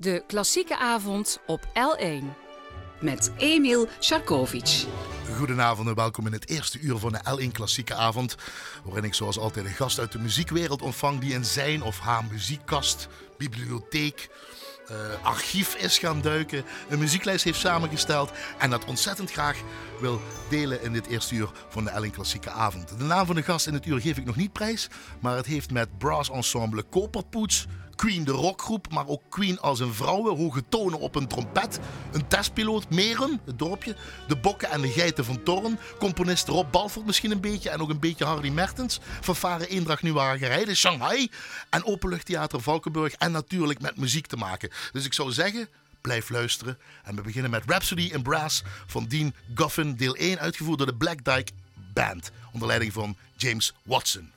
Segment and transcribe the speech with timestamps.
[0.00, 2.24] De klassieke avond op L1.
[3.00, 4.86] Met Emil Sharkovic.
[5.36, 8.36] Goedenavond en welkom in het eerste uur van de L1 Klassieke Avond.
[8.84, 12.24] Waarin ik zoals altijd een gast uit de muziekwereld ontvang die in zijn of haar
[12.30, 13.08] muziekkast,
[13.38, 14.28] bibliotheek,
[14.90, 19.60] uh, archief is gaan duiken, een muzieklijst heeft samengesteld en dat ontzettend graag
[20.00, 20.20] wil
[20.50, 22.98] delen in dit eerste uur van de Ellen Klassieke Avond.
[22.98, 24.88] De naam van de gast in het uur geef ik nog niet prijs,
[25.20, 27.66] maar het heeft met brass ensemble Koperpoets,
[27.98, 31.78] Queen de rockgroep, maar ook Queen als een vrouwen, hoge tonen op een trompet,
[32.12, 33.96] een testpiloot, Merum, het dorpje,
[34.28, 37.88] de bokken en de geiten van Torren, componist Rob Balford misschien een beetje en ook
[37.88, 41.30] een beetje Harry Mertens, fanfare Eendracht Hagerij, de Shanghai
[41.70, 44.70] en Openluchttheater Valkenburg en natuurlijk met muziek te maken.
[44.92, 45.68] Dus ik zou zeggen,
[46.00, 46.78] blijf luisteren.
[47.04, 50.94] En we beginnen met Rhapsody in Brass van Dean Goffin, deel 1, uitgevoerd door de
[50.94, 51.52] Black Dyke
[51.92, 54.32] Band, onder leiding van James Watson.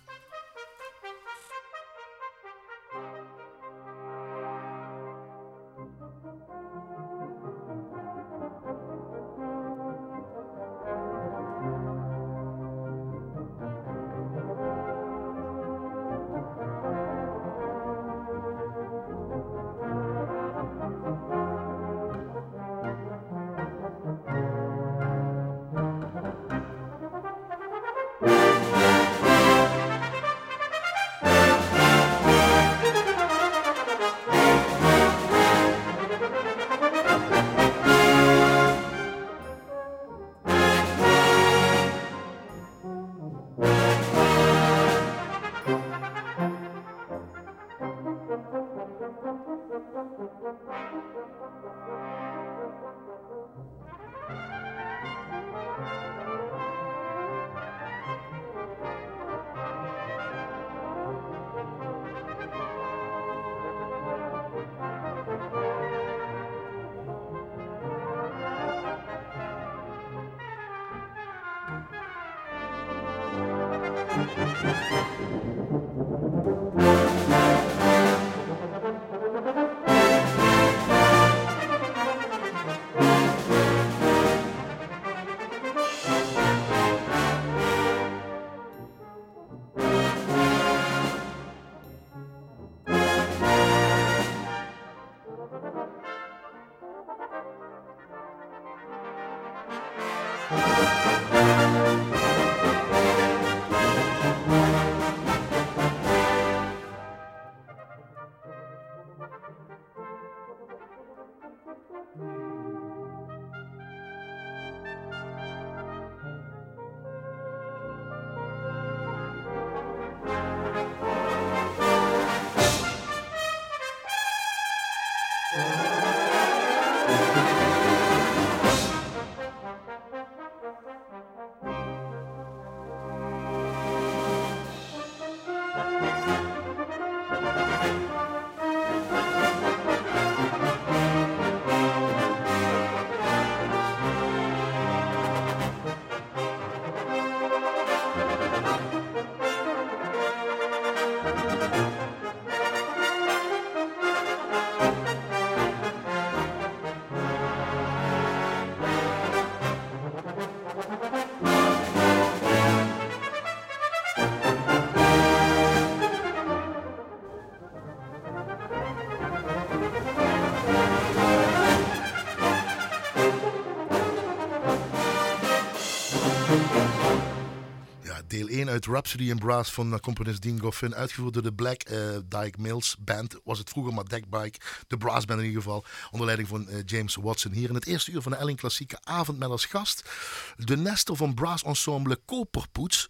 [178.86, 180.96] Rhapsody in Brass van componist Dean Goffin.
[180.96, 181.98] Uitgevoerd door de Black uh,
[182.28, 183.36] Dyke Mills Band.
[183.44, 184.60] Was het vroeger maar Deckbike.
[184.88, 185.86] De Brass Band in ieder geval.
[186.12, 187.52] Onder leiding van uh, James Watson.
[187.52, 190.10] Hier in het eerste uur van de Elling Klassieke Avond met als gast.
[190.58, 193.10] De Nestor van Brass Ensemble Koperpoets.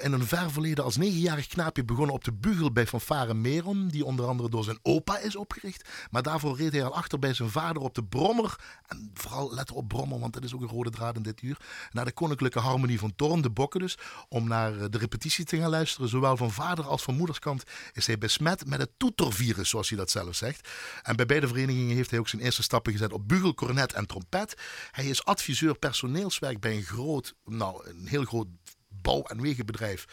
[0.00, 3.88] In een ver verleden als negenjarig knaapje begonnen op de bugel bij Fanfare Meron.
[3.88, 5.88] Die onder andere door zijn opa is opgericht.
[6.10, 8.56] Maar daarvoor reed hij al achter bij zijn vader op de Brommer.
[8.86, 11.56] En vooral let op Brommer, want dat is ook een rode draad in dit uur.
[11.92, 13.98] Naar de Koninklijke Harmonie van Torn, de Bokken dus.
[14.28, 16.08] Om naar eh, de repetitie te gaan luisteren.
[16.08, 20.10] Zowel van vader als van moederskant is hij besmet met het toetervirus, zoals hij dat
[20.10, 20.68] zelf zegt.
[21.02, 24.06] En bij beide verenigingen heeft hij ook zijn eerste stappen gezet op bugel, cornet en
[24.06, 24.54] trompet.
[24.90, 28.46] Hij is adviseur personeelswerk bij een groot, nou een heel groot
[28.88, 30.06] bouw- en wegenbedrijf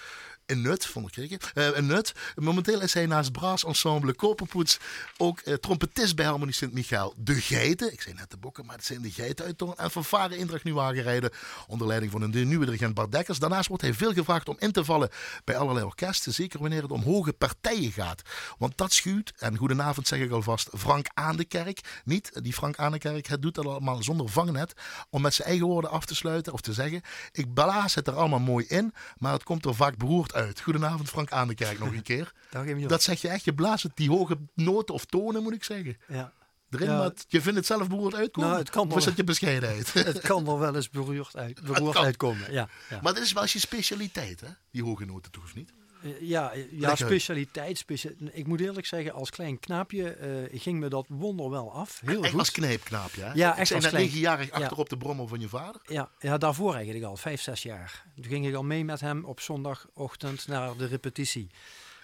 [0.45, 1.51] in Nut, vond ik.
[1.53, 2.13] Uh, in Nut.
[2.35, 4.79] Momenteel is hij naast Braas Ensemble Koperpoets
[5.17, 7.13] ook uh, trompetist bij Harmonie Sint-Michael.
[7.17, 10.05] De Geiten, ik zei net de bokken, maar het zijn de Geiten uit En van
[10.05, 11.31] Varen Indracht nu aangereden
[11.67, 13.39] onder leiding van een nieuwe dirigent Bart Dekkers.
[13.39, 15.09] Daarnaast wordt hij veel gevraagd om in te vallen
[15.43, 16.33] bij allerlei orkesten.
[16.33, 18.21] Zeker wanneer het om hoge partijen gaat.
[18.57, 22.01] Want dat schuwt, en goedenavond zeg ik alvast, Frank aan de kerk.
[22.05, 24.73] Niet die Frank aan de kerk, het doet dat allemaal zonder vangnet.
[25.09, 27.01] Om met zijn eigen woorden af te sluiten of te zeggen:
[27.31, 30.61] Ik blaas het er allemaal mooi in, maar het komt er vaak beroerd uit.
[30.61, 32.33] Goedenavond, Frank aan de kerk nog een keer.
[32.87, 35.97] dat zeg je echt, je blaast het die hoge noten of tonen, moet ik zeggen.
[36.07, 36.33] Ja.
[36.69, 37.13] Erin, ja.
[37.27, 38.49] je vindt het zelf beroerd uitkomen?
[38.49, 39.93] Nou, het kan of is het je bescheidenheid?
[40.13, 43.41] het kan er wel eens beroerd, uit, beroerd uitkomen, ja, ja, Maar dat is wel
[43.41, 44.47] eens je specialiteit, hè?
[44.71, 45.73] Die hoge noten toch, of niet?
[46.03, 47.77] Eh, ja, ja specialiteit.
[47.77, 50.17] Specia ik moet eerlijk zeggen, als klein knaapje
[50.51, 52.01] uh, ging me dat wonder wel af.
[52.05, 52.39] Heel echt goed.
[52.39, 53.31] als kneepknaapje, hè?
[53.33, 55.81] Ja, echt als negenjarig achter op de brommer van je vader?
[55.85, 58.05] Ja, ja, daarvoor eigenlijk al, vijf, zes jaar.
[58.15, 61.49] Toen ging ik al mee met hem op zondagochtend naar de repetitie.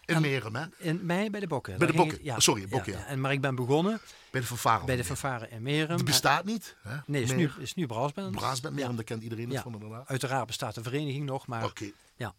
[0.05, 0.65] In Merem, hè?
[0.77, 1.77] In mij bij de Bokken.
[1.77, 4.01] Bij de Bokken, ja, sorry, Bokken, ja, En, maar ik ben begonnen...
[4.31, 4.85] Bij de fanfare.
[4.85, 5.95] Bij de fanfare in Merem.
[5.95, 6.97] Die bestaat niet, hè?
[7.05, 8.35] Nee, is nu, is nu Braasband.
[8.35, 10.07] Braasband, Merem, daar kent iedereen van inderdaad.
[10.07, 11.65] Uiteraard bestaat de vereniging nog, maar...
[11.65, 11.91] Oké.
[12.15, 12.35] Ja.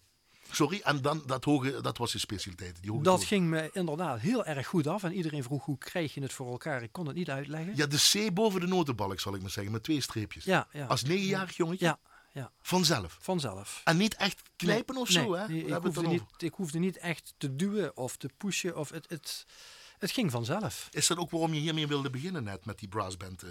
[0.51, 2.79] Sorry, en dan dat hoge, dat was je specialiteit.
[2.81, 5.03] Die hoge dat ging me inderdaad heel erg goed af.
[5.03, 6.83] En iedereen vroeg hoe krijg je het voor elkaar.
[6.83, 7.77] Ik kon het niet uitleggen.
[7.77, 10.45] Ja, de C boven de notenbalk zal ik maar zeggen, met twee streepjes.
[10.45, 10.87] Ja, ja.
[10.87, 11.85] Als negenjarig jongetje?
[11.85, 11.99] Ja,
[12.33, 12.51] ja.
[12.63, 13.19] Vanzelf?
[13.21, 13.81] Vanzelf.
[13.85, 15.49] En niet echt knijpen of zo, hè?
[15.49, 18.77] Nee, ik, hoefde niet, ik hoefde niet echt te duwen of te pushen.
[18.77, 19.47] Of het, het,
[20.01, 20.89] het ging vanzelf.
[20.91, 23.45] Is dat ook waarom je hiermee wilde beginnen net met die brassband?
[23.45, 23.51] Uh,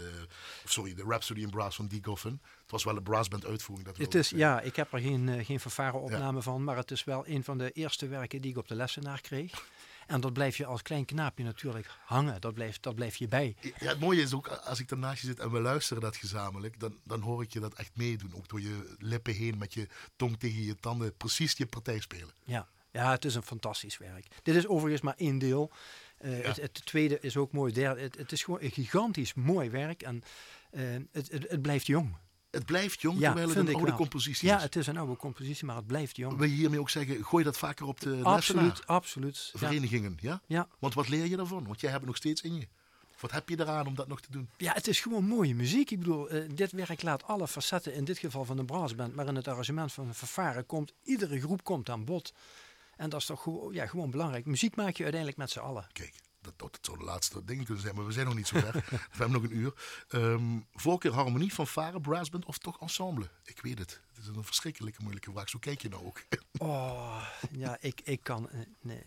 [0.66, 2.42] sorry, de Rhapsody in Brass van Dee Goffin.
[2.62, 3.88] Het was wel een brassband uitvoering.
[3.88, 6.64] Dat het is, ja, ik heb er geen, uh, geen vervaren opname van.
[6.64, 9.64] Maar het is wel een van de eerste werken die ik op de lessenaar kreeg.
[10.10, 12.42] En dat blijf je als klein knaapje natuurlijk hangen.
[12.42, 13.56] Dat blijft, dat blijft je bij.
[13.62, 16.80] Ja, het mooie is ook, als ik ernaast je zit en we luisteren dat gezamenlijk,
[16.80, 18.36] dan, dan hoor ik je dat echt meedoen.
[18.36, 22.34] Ook door je lippen heen, met je tong tegen je tanden, precies je partij spelen.
[22.46, 24.28] Ja, ja het is een fantastisch werk.
[24.44, 25.72] Dit is overigens maar één deel.
[26.22, 27.74] Uh, het, het, tweede is ook mooi.
[27.74, 30.02] Derde, het, het, is gewoon een gigantisch mooi werk.
[30.02, 30.24] En
[30.72, 30.82] uh,
[31.12, 32.16] het, het, blijft jong.
[32.50, 34.56] Het blijft jong, ja, terwijl het een oude compositie is.
[34.56, 36.38] Ja, het is een oude compositie, maar het blijft jong.
[36.38, 39.52] Wil je hiermee ook zeggen, gooi dat vaker op de Absoluut, absoluut.
[39.54, 40.42] Verenigingen, ja.
[40.48, 40.68] ja?
[40.80, 41.68] Want wat leer je daarvan?
[41.68, 42.68] Want jij hebt het nog steeds in je.
[43.20, 44.50] Wat heb je eraan om dat nog te doen?
[44.58, 45.92] Ja, het is gewoon mooie muziek.
[45.92, 49.28] Ik bedoel, uh, dit werk laat alle facetten, in dit geval van de brassband, maar
[49.28, 52.34] in het arrangement van een vervaren komt, iedere groep komt aan bod.
[53.00, 54.46] En dat is toch gewoon, ja, gewoon belangrijk.
[54.46, 55.88] Muziek maak je uiteindelijk met z'n allen.
[55.92, 58.60] Kijk, dat, dat zou de laatste ding kunnen zijn, maar we zijn nog niet zo
[58.60, 58.74] ver.
[58.90, 59.74] we hebben nog een uur.
[60.10, 63.30] Um, voorkeur harmonie, van Varen, brassband of toch ensemble?
[63.44, 64.02] Ik weet het.
[64.14, 65.50] Het is een verschrikkelijke moeilijke vraag.
[65.50, 66.24] Zo kijk je nou ook.
[66.58, 68.50] oh, ja, ik, ik kan...
[68.50, 69.04] Eh, nee.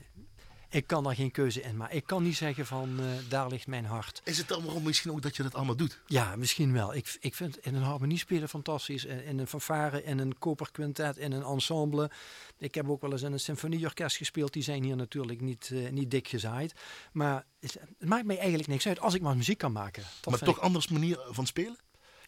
[0.73, 3.67] Ik kan daar geen keuze in, maar ik kan niet zeggen van uh, daar ligt
[3.67, 4.21] mijn hart.
[4.25, 6.01] Is het dan waarom misschien ook dat je dat allemaal doet?
[6.07, 6.95] Ja, misschien wel.
[6.95, 9.05] Ik, ik vind in een harmonie spelen fantastisch.
[9.05, 12.11] In een fanfare, in een koperquintet, in een ensemble.
[12.59, 14.53] Ik heb ook wel eens in een symfonieorkest gespeeld.
[14.53, 16.75] Die zijn hier natuurlijk niet, uh, niet dik gezaaid.
[17.13, 20.03] Maar het, het, maakt mij eigenlijk niks uit als ik maar muziek kan maken.
[20.21, 20.63] Dat maar toch ik...
[20.63, 21.79] anders manier van spelen?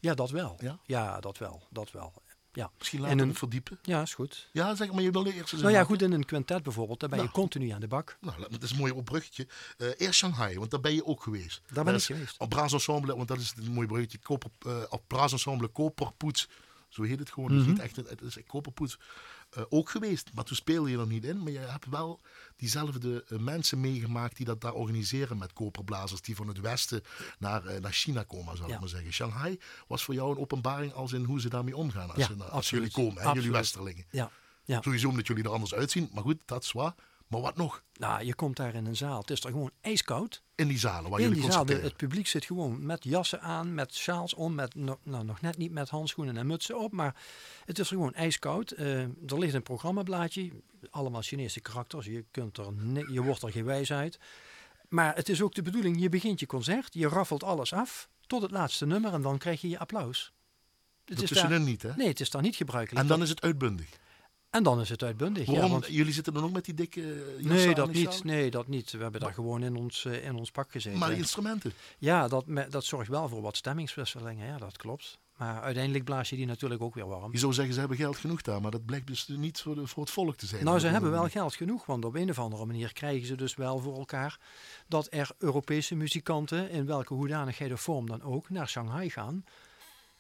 [0.01, 0.57] Ja, dat wel.
[0.61, 1.63] Ja, ja dat wel.
[1.71, 2.13] Dat wel.
[2.55, 2.71] Ja.
[2.79, 3.79] Misschien laten een, verdiepen.
[3.83, 4.49] Ja, is goed.
[4.53, 7.19] Ja, zeg maar, je wilde eerst Nou ja, goed, in een quintet bijvoorbeeld, daar ben
[7.19, 7.37] je nou.
[7.37, 8.17] continu aan de bak.
[8.21, 9.47] Nou, dat is een mooi opbruggetje.
[9.79, 11.63] Uh, eerst Shanghai, want daar ben je ook geweest.
[11.73, 12.39] Daar ben ik geweest.
[12.39, 14.19] Op Braas Ensemble, want dat is een mooi bruggetje.
[14.19, 16.49] Koper, uh, op Braas Ensemble Koperpoets,
[16.89, 17.53] zo heet het gewoon.
[17.53, 17.67] Mm -hmm.
[17.67, 18.99] Het is niet echt, het is Koperpoets.
[19.59, 21.43] Uh, ook geweest, maar toen speelde je er niet in.
[21.43, 22.21] Maar je hebt wel
[22.57, 26.21] diezelfde uh, mensen meegemaakt die dat daar organiseren met koperblazers.
[26.21, 27.03] Die van het westen
[27.39, 28.75] naar, uh, naar China komen, zal ja.
[28.75, 29.13] ik maar zeggen.
[29.13, 32.45] Shanghai was voor jou een openbaring als in hoe ze daarmee omgaan als, ja, ze,
[32.45, 34.05] als jullie komen, jullie westerlingen.
[34.11, 34.31] Ja.
[34.65, 34.83] Ja.
[34.83, 36.95] Sowieso omdat jullie er anders uitzien, maar goed, dat is waar.
[37.35, 37.83] Maar wat nog?
[37.95, 39.21] Nou, je komt daar in een zaal.
[39.21, 40.43] Het is er gewoon ijskoud.
[40.55, 43.75] In die zalen waar in jullie die zaal, Het publiek zit gewoon met jassen aan,
[43.75, 47.17] met sjaals om, met, nou, nog net niet met handschoenen en mutsen op, maar
[47.65, 48.75] het is er gewoon ijskoud.
[48.79, 50.51] Uh, er ligt een programmablaadje,
[50.91, 52.07] allemaal Chinese karakters.
[52.07, 52.73] Je, kunt er
[53.13, 54.19] je wordt er geen wijs uit.
[54.89, 58.43] Maar het is ook de bedoeling, je begint je concert, je raffelt alles af tot
[58.43, 60.33] het laatste nummer en dan krijg je je applaus.
[61.05, 61.93] Het is daar, niet, hè?
[61.97, 63.03] Nee, het is daar niet gebruikelijk.
[63.03, 63.89] En dan is het uitbundig.
[64.55, 65.47] En dan is het uitbundig.
[65.47, 65.65] Waarom?
[65.65, 65.87] Ja, want...
[65.87, 68.25] Jullie zitten er nog met die dikke Nee, dat niet.
[68.25, 68.91] Nee, dat niet.
[68.91, 70.99] We hebben daar gewoon in ons, uh, in ons pak gezeten.
[70.99, 71.73] Maar instrumenten?
[71.99, 74.47] Ja, dat, dat zorgt wel voor wat stemmingswisselingen.
[74.47, 75.19] Ja, dat klopt.
[75.37, 77.33] Maar uiteindelijk blaas je die natuurlijk ook weer warm.
[77.33, 79.87] Je zou zeggen, ze hebben geld genoeg daar, maar dat blijkt dus niet voor, de,
[79.87, 80.65] voor het volk te zijn.
[80.65, 83.55] Nou, ze hebben wel geld genoeg, want op een of andere manier krijgen ze dus
[83.55, 84.39] wel voor elkaar
[84.89, 89.45] dat er Europese muzikanten, in welke hoedanigheid of vorm dan ook, naar Shanghai gaan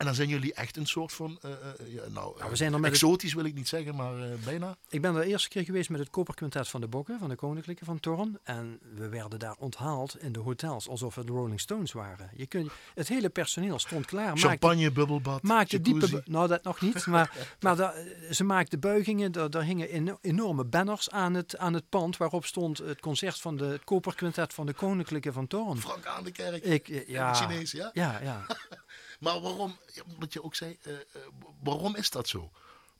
[0.05, 1.57] En dan zijn jullie echt een soort van, uh, uh,
[1.95, 4.29] ja, nou, Ja, we zijn er met het- exotisch wil ik niet zeggen, maar eh,
[4.45, 4.77] bijna.
[4.89, 7.85] Ik ben de eerste keer geweest met het Koperquintet van de Bokken, van de Koninklijke
[7.85, 8.39] van Torn.
[8.43, 12.31] En we werden daar onthaald in de hotels, alsof we de Rolling Stones waren.
[12.37, 14.27] Je kunt, het hele personeel stond klaar.
[14.27, 16.01] maakte- Champagne, bubbelbad, maakte diepe...
[16.07, 16.31] jacuzzi.
[16.31, 17.07] Nou, dat nog niet.
[17.15, 17.31] Maar,
[17.61, 17.95] maar
[18.31, 19.33] ze maakten buigingen.
[19.33, 22.17] Daar, daar hingen eno- enorme banners aan het, aan het pand...
[22.17, 25.81] waarop stond het concert van de, het Koperquintet van de Koninklijke van Torn.
[25.81, 26.65] Frank aan de kerk.
[26.65, 27.91] Ik, eh, ja, het Chinees, ja?
[27.93, 28.47] Ja, ja.
[29.25, 29.77] Maar waarom,
[30.19, 31.01] wat je ook zei, eh, eh,
[31.63, 32.51] waarom is dat zo?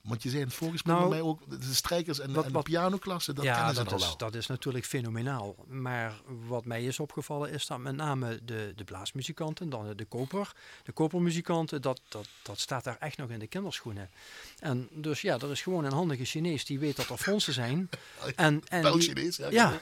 [0.01, 2.49] Want je zei in het voorgesprek Nou, bij mij ook, de strijkers en, wat- en
[2.49, 5.55] de wat- pianoklasse, dat ja, kennen ze dat al is, dat is natuurlijk fenomenaal.
[5.69, 10.53] Maar wat mij is opgevallen is dat met name de, de blaasmuzikanten, dan de koper,
[10.85, 14.11] de kopermuzikanten, dat, dat, dat staat daar echt nog in de kinderschoenen.
[14.59, 17.89] En dus ja, er is gewoon een handige Chinees die weet dat er fondsen zijn.
[18.37, 19.51] En, en die, Chinees, ja.
[19.51, 19.81] ja,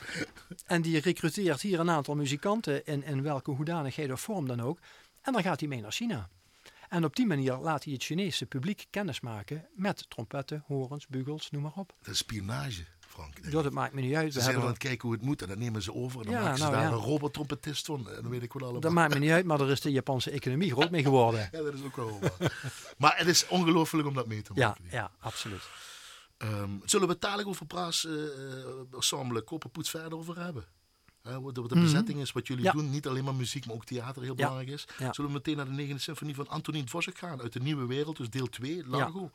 [0.67, 4.79] en die recruteert hier een aantal muzikanten in, in welke hoedanigheid of vorm dan ook.
[5.23, 6.29] En dan gaat hij mee naar China.
[6.89, 11.63] En op die manier laat hij het Chinese publiek kennismaken met trompetten, horens, bugels, noem
[11.63, 11.95] maar op.
[12.03, 13.51] Dat is spionage, Frank.
[13.53, 14.33] Dat het maakt me niet uit.
[14.33, 16.21] Ze We zijn aan hebben, het kijken hoe het moet en dan nemen ze over
[16.21, 16.91] en dan Ja, maken ze nou daar ja.
[16.91, 18.11] een robottrompetist van.
[18.11, 18.81] En dan weet ik wel allemaal.
[18.81, 21.41] dat maakt me niet uit, maar er is de Japanse economie groot mee geworden.
[21.53, 22.95] Ja, dat is ook wel waar.
[22.99, 24.85] maar het is ongelooflijk om dat mee te Ja, maken.
[24.91, 25.63] ja, absoluut.
[26.37, 28.13] Ehm, zullen we het dadelijk over Praas eh,
[28.93, 30.65] ensemble Kopperpoets verder over hebben?
[31.23, 32.77] De, de bezetting is, wat jullie Mhm.
[32.77, 32.83] Ja.
[32.83, 32.91] doen.
[32.93, 34.87] Niet alleen maar muziek, maar ook theater heel belangrijk is.
[34.99, 37.41] Zullen we meteen naar de negende symfonie van Antonin Dvořák gaan.
[37.41, 39.31] Uit de Nieuwe Wereld, dus deel 2, Largo.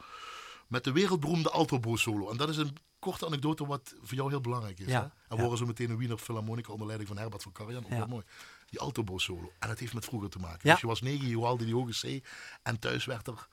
[0.67, 2.29] Met de wereldberoemde altobo solo.
[2.29, 4.85] En dat is een korte anekdote wat voor jou heel belangrijk is.
[4.93, 4.99] Hè?
[4.99, 7.85] En we horen zo meteen een Wiener Philharmonica onder leiding van Herbert van Karajan.
[8.01, 8.23] Ook mooi.
[8.69, 9.51] Die altobo solo.
[9.59, 10.59] En dat heeft met vroeger te maken.
[10.63, 10.71] Ja.
[10.71, 12.25] Dus je was negen, je haalde die hoge C.
[12.63, 13.47] En thuis werd er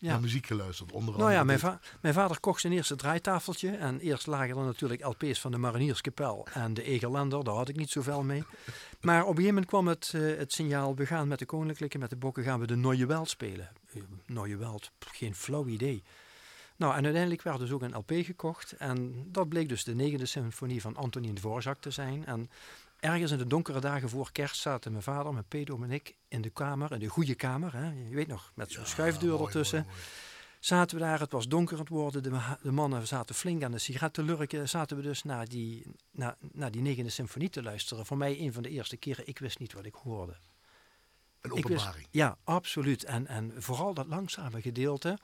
[0.00, 0.10] Ja.
[0.10, 0.92] naar muziek geluisterd.
[0.92, 3.70] Onder Nou ja, mijn, va- mijn vader kocht zijn eerste draaitafeltje.
[3.70, 7.44] En eerst lagen er natuurlijk LP's van de Marinierskapel en de Egerlander.
[7.44, 8.42] Daar had ik niet zoveel mee.
[9.00, 10.94] Maar op een gegeven moment kwam het, eh, het signaal...
[10.94, 13.68] we gaan met de Koninklijke, met de Bokken, gaan we de Neue Welt spelen.
[14.26, 16.02] Uh, Welt, pff, geen flauw idee.
[16.76, 18.72] Nou, en uiteindelijk werd dus ook een LP gekocht.
[18.72, 22.26] En dat bleek dus de negende symfonie van Antonin Dvořák te zijn.
[22.26, 22.50] En
[23.00, 26.42] ergens in de donkere dagen voor kerst zaten mijn vader, mijn pedo en ik in
[26.42, 26.92] de kamer.
[26.92, 27.92] In de goede kamer, hè.
[28.08, 29.82] je weet nog, met zo'n schuifdeur mooi, ertussen.
[29.82, 30.06] mooi, mooi.
[30.60, 33.70] Zaten we daar, het was donker aan het worden, de, de mannen zaten flink aan
[33.70, 34.68] de sigaret te lurken.
[34.68, 38.06] Zaten we dus naar die, naar, naar die negende symfonie te luisteren.
[38.06, 40.36] Voor mij een van de eerste keren, ik wist niet wat ik hoorde.
[41.40, 42.06] Een wist- openbaring.
[42.10, 43.04] ja, absoluut.
[43.04, 45.18] En, en vooral dat langzame gedeelte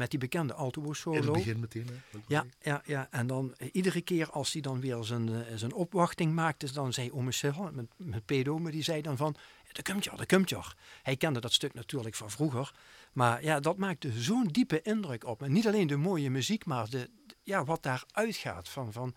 [0.00, 1.86] met die bekende alto In het begin meteen.
[1.86, 2.18] Hè?
[2.26, 5.72] Ja, ja, ja, en dan eh, iedere keer als hij dan weer zijn, eh, zijn
[5.72, 9.36] opwachting maakte, dan zei ome Sil, met, met pedo, maar die zei dan van,
[9.72, 10.60] dat komt je, dat komt je.
[11.02, 12.74] Hij kende dat stuk natuurlijk van vroeger,
[13.12, 15.48] maar ja, dat maakte zo'n diepe indruk op me.
[15.48, 17.10] Niet alleen de mooie muziek, maar de,
[17.42, 19.14] ja, wat daar uitgaat van, van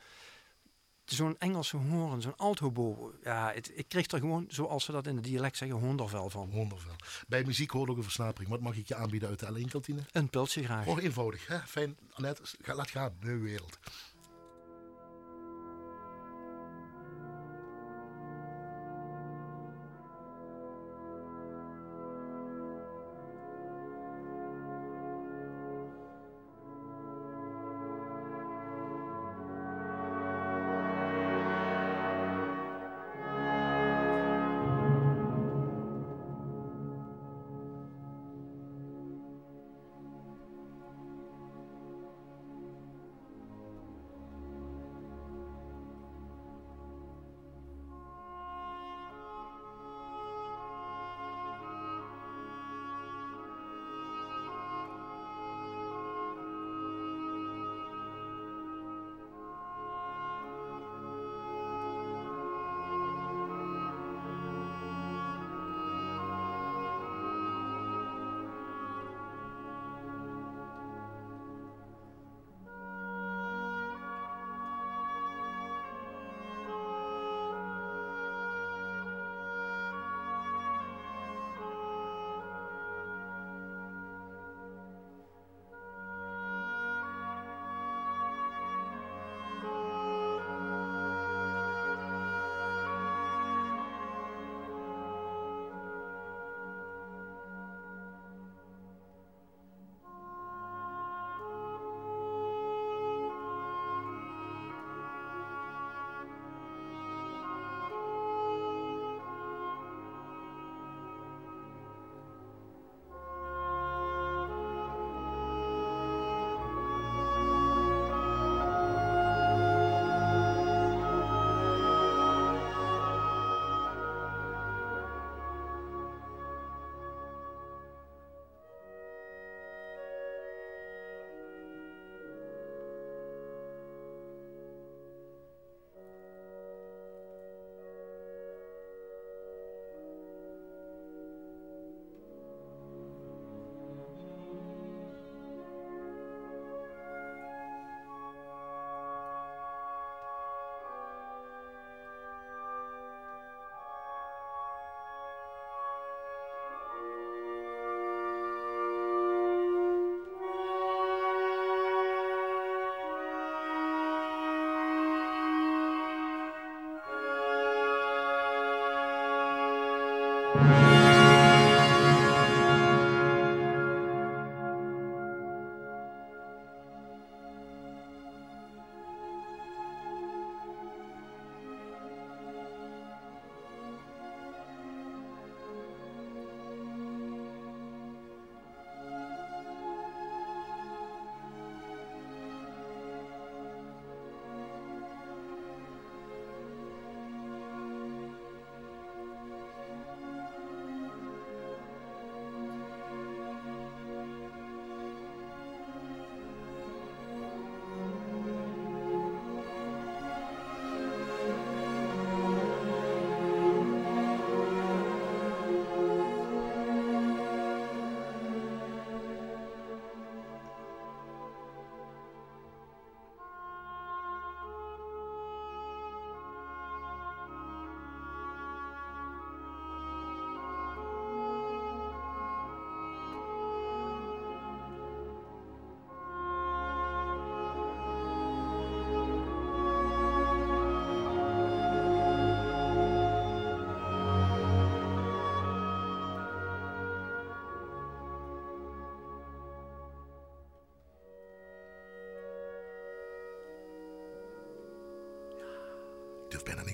[1.06, 3.14] zo'n Engelse hoorn, zo'n altobo.
[3.24, 6.50] Ja, het, ik kreeg er gewoon, zoals ze dat in het dialect zeggen, hondervel van.
[6.52, 6.96] Wondervel.
[7.28, 8.50] Bij muziek hoort ook een versnapering.
[8.50, 10.02] Wat mag ik je aanbieden uit de L1-kantine?
[10.12, 10.88] Een pilsje graag.
[10.88, 11.48] Oh, eenvoudig.
[11.48, 11.60] Hè?
[11.60, 11.98] Fijn.
[12.14, 13.14] Annette, laat gaan.
[13.20, 13.80] Nieuwe wereld.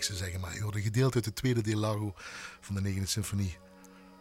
[0.08, 2.14] Niks zeggen, maar je hoorde gedeelte uit het tweede deel Largo
[2.60, 3.58] van de 9e symfonie.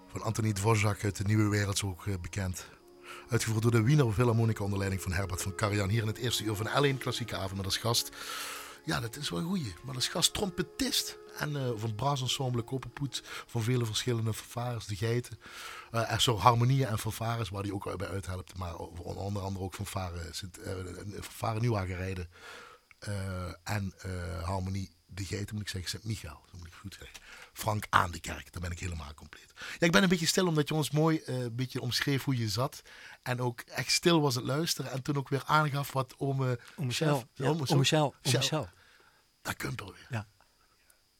[0.07, 2.67] Van Anthony Dvorak uit de Nieuwe Wereld, ook eh, bekend.
[3.29, 5.89] Uitgevoerd door de Wiener Philharmonica onder leiding van Herbert van Karajan.
[5.89, 8.11] Hier in het eerste uur van L1 Klassieke Avond als gast.
[8.85, 9.75] Ja, dat is wel een goeie.
[9.83, 11.19] Maar als gast trompetist.
[11.39, 13.23] En uh, van Brasensemble Koperpoet.
[13.47, 15.39] Van vele verschillende fanfares, de geiten.
[15.93, 18.57] Uh, er zo harmonieën en fanfares waar hij ook bij uithelpt.
[18.57, 20.33] Maar onder andere ook fanfare,
[20.65, 22.29] uh, fanfare Nieuwagerijden.
[23.65, 23.95] en
[24.45, 26.41] harmonie de geiten, moet ik zeggen, Sint-Michael.
[26.51, 27.19] Dat moet ik goed zeggen.
[27.53, 29.53] Frank aan de kerk, dan ben ik helemaal compleet.
[29.79, 32.37] Ja, ik ben een beetje stil omdat je ons mooi uh, een beetje omschreef hoe
[32.37, 32.83] je zat.
[33.23, 34.91] En ook echt stil was het luisteren.
[34.91, 36.59] En toen ook weer aangaf wat ome...
[36.77, 37.29] Om Michel.
[37.35, 38.15] Ja, om Michel.
[38.23, 38.69] Michel.
[39.43, 40.07] Dat kunt alweer.
[40.11, 40.29] Ja.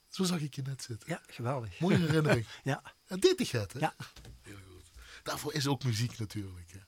[0.09, 1.09] Zo zag ik je net zitten.
[1.09, 1.81] Ja, geweldig.
[1.81, 2.47] Mooie herinnering.
[2.65, 2.83] ja.
[3.07, 3.79] En dit is het, hè?
[3.79, 3.95] Ja.
[4.43, 4.91] Heel goed.
[5.23, 6.71] Daarvoor is ook muziek natuurlijk.
[6.73, 6.79] Hè.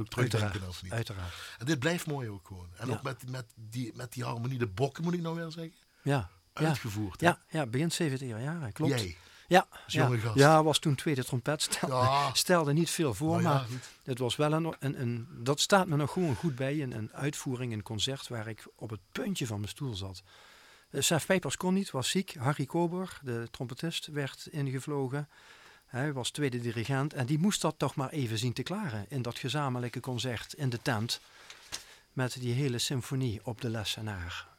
[0.00, 0.92] Ook uiteraard, of niet.
[0.92, 1.34] uiteraard.
[1.58, 2.70] En dit blijft mooi ook gewoon.
[2.76, 2.94] En Ja.
[2.94, 5.74] ook met, met, die, met die harmonie, de bokken moet ik nou weer zeggen.
[6.02, 6.30] Ja.
[6.54, 6.66] Ja.
[6.66, 7.20] Uitgevoerd.
[7.20, 7.26] hè?
[7.26, 9.00] Ja, ja, begin 70 jaar, klopt.
[9.00, 9.16] Jij.
[9.48, 10.16] Ja, ja.
[10.16, 10.34] gast.
[10.36, 11.62] ja, was toen tweede trompet.
[11.62, 12.34] Stelde, Ja.
[12.34, 13.66] stelde niet veel voor, Nou ja, maar
[14.04, 15.28] het was wel een, een, een...
[15.30, 16.82] Dat staat me nog gewoon goed bij.
[16.82, 20.22] Een, een uitvoering, een concert waar ik op het puntje van mijn stoel zat.
[20.90, 22.34] Uh, Sef Pijpers kon niet, was ziek.
[22.38, 25.28] Harry Kober, de trompetist, werd ingevlogen.
[25.86, 29.06] Hij was tweede dirigent en die moest dat toch maar even zien te klaren.
[29.08, 31.20] In dat gezamenlijke concert in de tent.
[32.12, 34.52] Met die hele symfonie op de lessenaar.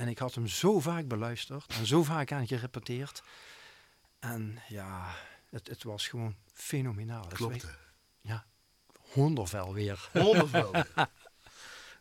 [0.00, 3.22] En ik had hem zo vaak beluisterd en zo vaak aan gerepeteerd.
[4.18, 5.14] En ja,
[5.50, 7.26] het, het was gewoon fenomenaal.
[7.26, 7.66] Klopt.
[8.20, 8.44] Ja,
[9.12, 10.08] hondervel weer.
[10.12, 10.72] Wondervol.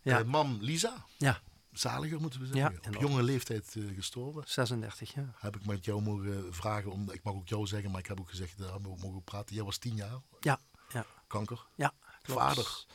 [0.02, 0.20] Ja.
[0.20, 2.96] Eh, mam Lisa, Ja, zaliger moeten we Ja, zeggen.
[2.96, 4.44] Op jonge leeftijd eh, gestorven.
[4.46, 5.36] 36 jaar.
[5.40, 8.20] Heb ik met jou mogen vragen, om, ik mag ook jou zeggen, maar ik heb
[8.20, 9.56] ook gezegd, daar hebben we mogen praten.
[9.56, 10.60] Jij was tien jaar, Ja,
[10.90, 11.68] ja, kanker.
[11.76, 11.94] ja.
[12.22, 12.42] klopt.
[12.42, 12.86] Vader.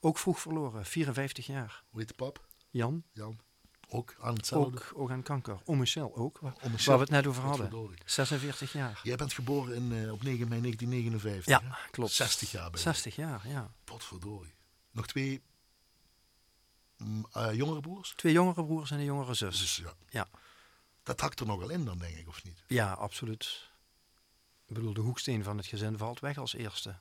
[0.00, 1.82] Ook vroeg verloren, 54 jaar.
[1.90, 2.46] Hoe heet de pap?
[2.70, 3.40] Jan, Jan.
[3.88, 4.78] Ook aan hetzelfde.
[4.78, 5.58] ook, ook aan kanker.
[5.64, 7.68] Om Michel ook, waar, Om waar we het net over hadden.
[7.68, 7.98] Verdorie.
[8.04, 9.00] 46 jaar.
[9.02, 11.46] Jij bent geboren in, eh, op 9 mei 1959.
[11.46, 11.90] Ja, hè?
[11.90, 12.12] klopt.
[12.12, 12.86] 60 jaar ben je.
[12.86, 13.70] 60 jaar, ja.
[13.84, 14.54] Potverdorie.
[14.90, 15.42] Nog twee
[17.32, 18.12] eh, jongere broers?
[18.16, 19.58] Twee jongere broers en een jongere zus.
[19.58, 19.92] Dus ja.
[20.08, 20.28] Ja.
[21.02, 22.64] Dat hakt er nogal in dan, denk ik, of niet?
[22.66, 23.70] Ja, absoluut.
[24.66, 26.98] Ik bedoel, de hoeksteen van het gezin valt weg als eerste.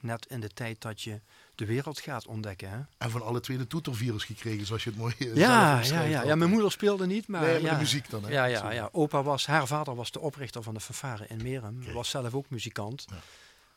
[0.00, 1.20] Net in de tijd dat je
[1.54, 2.70] de wereld gaat ontdekken.
[2.70, 2.80] Hè?
[2.98, 6.22] En van alle twee de toetervirus gekregen, zoals je het mooi eh, Ja, ja, ja,
[6.22, 8.30] ja, mijn moeder speelde niet, maar, Nee, maar de ja, muziek dan, hè?
[8.30, 8.88] Ja, ja, ja.
[8.92, 11.82] Opa was, haar vader was de oprichter van de fanfare in Merum.
[11.82, 11.92] Oké.
[11.92, 13.04] Was zelf ook muzikant.
[13.10, 13.16] Ja.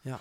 [0.02, 0.20] Ja.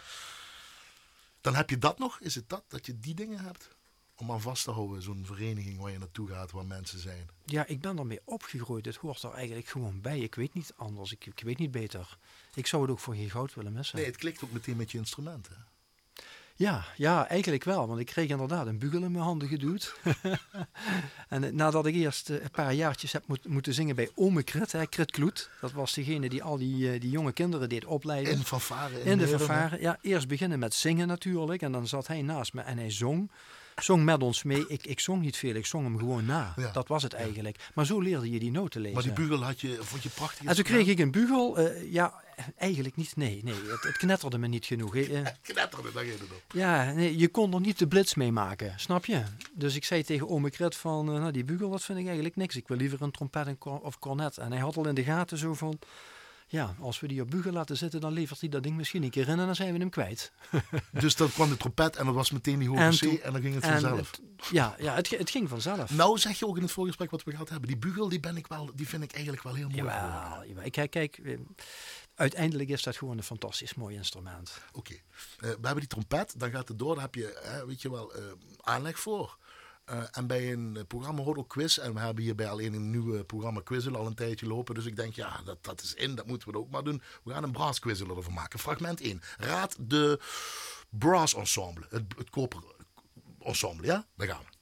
[1.40, 2.20] Dan heb je dat nog?
[2.20, 3.68] Is het dat, dat je die dingen hebt?
[4.14, 7.28] Om aan vast te houden, zo'n vereniging waar je naartoe gaat, waar mensen zijn.
[7.44, 8.84] ja, ik ben ermee opgegroeid.
[8.84, 10.18] Het hoort er eigenlijk gewoon bij.
[10.20, 11.12] Ik weet niet anders.
[11.12, 12.16] Ik, ik weet niet beter.
[12.54, 13.96] Ik zou het ook voor geen goud willen missen.
[13.96, 15.66] Nee, het klikt ook meteen met je instrumenten.
[16.60, 17.86] Ja, ja, eigenlijk wel.
[17.88, 19.94] Want ik kreeg inderdaad een bugel in mijn handen geduwd.
[21.28, 24.42] en eh, nadat ik eerst eh, een paar jaartjes heb moet- moeten zingen bij Ome
[24.42, 25.50] Krit, hè, Krit Kloet.
[25.60, 28.32] Dat was degene die al die, eh, die jonge kinderen deed opleiden.
[28.32, 29.02] In fanfare.
[29.02, 29.80] In de fanfare.
[29.80, 31.62] Ja, eerst beginnen met zingen natuurlijk.
[31.62, 33.30] En dan zat hij naast me en hij zong.
[33.80, 34.64] Zong met ons mee.
[34.68, 36.52] Ik, ik zong niet veel, ik zong hem gewoon na.
[36.56, 36.70] Ja.
[36.72, 37.68] Dat was het eigenlijk.
[37.74, 38.94] Maar zo leerde je die noten lezen.
[38.94, 40.46] Maar die bugel had je, vond je prachtig.
[40.46, 41.58] en toen kreeg ik een bugel.
[41.58, 42.22] eh, ja,
[42.58, 43.16] eigenlijk niet.
[43.16, 44.96] Nee, nee het, het knetterde me niet genoeg.
[44.96, 45.26] eh, eh.
[45.42, 46.42] Knetterde, daar ging het op.
[46.54, 49.22] Ja, nee, je kon er niet de blitz mee maken, snap je?
[49.52, 52.36] Dus ik zei tegen ome Kret van, eh, nou die bugel, dat vind ik eigenlijk
[52.36, 52.56] niks.
[52.56, 54.38] Ik wil liever een trompet of cornet.
[54.38, 55.78] En hij had al in de gaten zo van,
[56.52, 59.10] ja, als we die op bugel laten zitten, dan levert hij dat ding misschien een
[59.10, 60.32] keer in en dan zijn we hem kwijt.
[61.00, 63.40] Dus dan kwam de trompet en dat was meteen die hoge En C en dan
[63.42, 64.10] ging het vanzelf.
[64.10, 65.90] het- ja, ja het, het ging vanzelf.
[65.90, 67.68] Nou zeg je ook in het voorgesprek wat we gehad hebben.
[67.68, 69.82] Die bugel die ben ik wel, die vind ik eigenlijk wel heel mooi.
[69.82, 70.70] jawel.
[70.70, 71.38] Kijk, kijk, eh,
[72.14, 74.60] uiteindelijk is dat gewoon een fantastisch mooi instrument.
[74.72, 74.98] Oké, Eh,
[75.38, 78.22] we hebben die trompet, dan gaat het door, daar heb je, weet je wel, eh,
[78.60, 79.38] aanleg voor.
[79.90, 81.78] Eh, en bij een eh, programma hoort ook quiz.
[81.78, 84.74] En we hebben hier bij alleen een nieuwe programma Quizzel al een tijdje lopen.
[84.74, 87.02] Dus ik denk, ja, dat, dat is in, dat moeten we ook maar doen.
[87.22, 88.58] We gaan een brass quizzel ervan maken.
[88.58, 89.22] Fragment 1.
[89.38, 90.20] Raad de
[90.88, 92.62] brass ensemble, het, het koper
[93.38, 94.06] ensemble, ja?
[94.16, 94.58] Daar gaan we.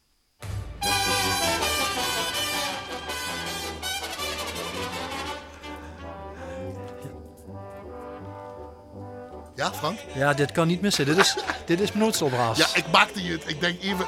[9.55, 9.99] Ja, Frank?
[10.15, 11.07] Ja, dit kan niet missen.
[11.07, 11.37] Dit is,
[11.69, 12.59] dit is Noodselbraas.
[12.59, 13.43] Ja, ik maakte je het.
[13.47, 14.07] Ik denk even.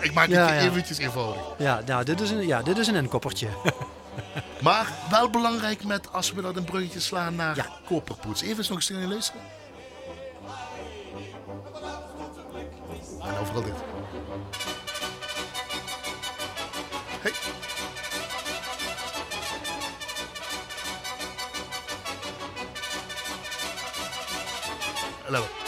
[0.00, 0.58] Ik maak het ja.
[0.58, 1.42] eventjes eenvoudig.
[1.58, 3.48] Ja, nou, dit is een, ja, dit is een inkoppertje.
[4.62, 7.66] Maar wel belangrijk met als we dat een bruggetje slaan naar Ja.
[7.86, 8.42] koperpoets.
[8.42, 9.42] Even eens nog eens naar luisteren.
[13.20, 13.74] En vooral dit.
[17.20, 17.32] Hey.
[25.28, 25.63] Let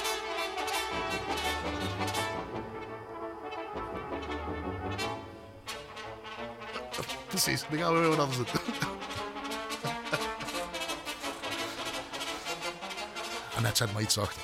[7.46, 8.46] Precies, dan gaan we weer wat anders doen.
[13.56, 14.42] Annette, zet maar iets zachter.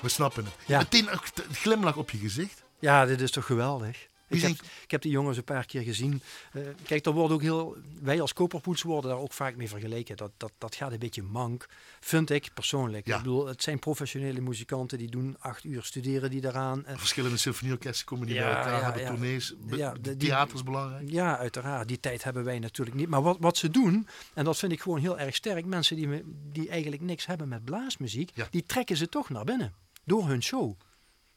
[0.00, 0.54] We snappen het.
[0.66, 0.78] Ja.
[0.78, 1.20] Meteen een
[1.54, 2.62] glimlach op je gezicht.
[2.78, 4.08] Ja, dit is toch geweldig.
[4.30, 4.50] Ik heb,
[4.82, 6.22] ik heb die jongens een paar keer gezien.
[6.52, 10.16] Eh, kijk, daar wordt ook heel, wij als koperpoets worden daar ook vaak mee vergeleken.
[10.16, 11.66] Dat, dat, dat gaat een beetje mank,
[12.00, 13.06] vind ik persoonlijk.
[13.06, 13.16] Ja.
[13.16, 16.86] Ik bedoel, het zijn professionele muzikanten die doen acht uur studeren die daaraan.
[16.86, 19.54] En Verschillende symfonieorkesten komen die Ja, bij elkaar, ja, hebben tournees.
[19.66, 21.10] Ja, de- theater is belangrijk.
[21.10, 21.88] Ja, uiteraard.
[21.88, 23.08] Die tijd hebben wij natuurlijk niet.
[23.08, 26.22] Maar wat, wat ze doen, en dat vind ik gewoon heel erg sterk, mensen die,
[26.52, 29.74] die eigenlijk niks hebben met blaasmuziek, die trekken ze toch naar binnen.
[30.04, 30.78] Door hun show.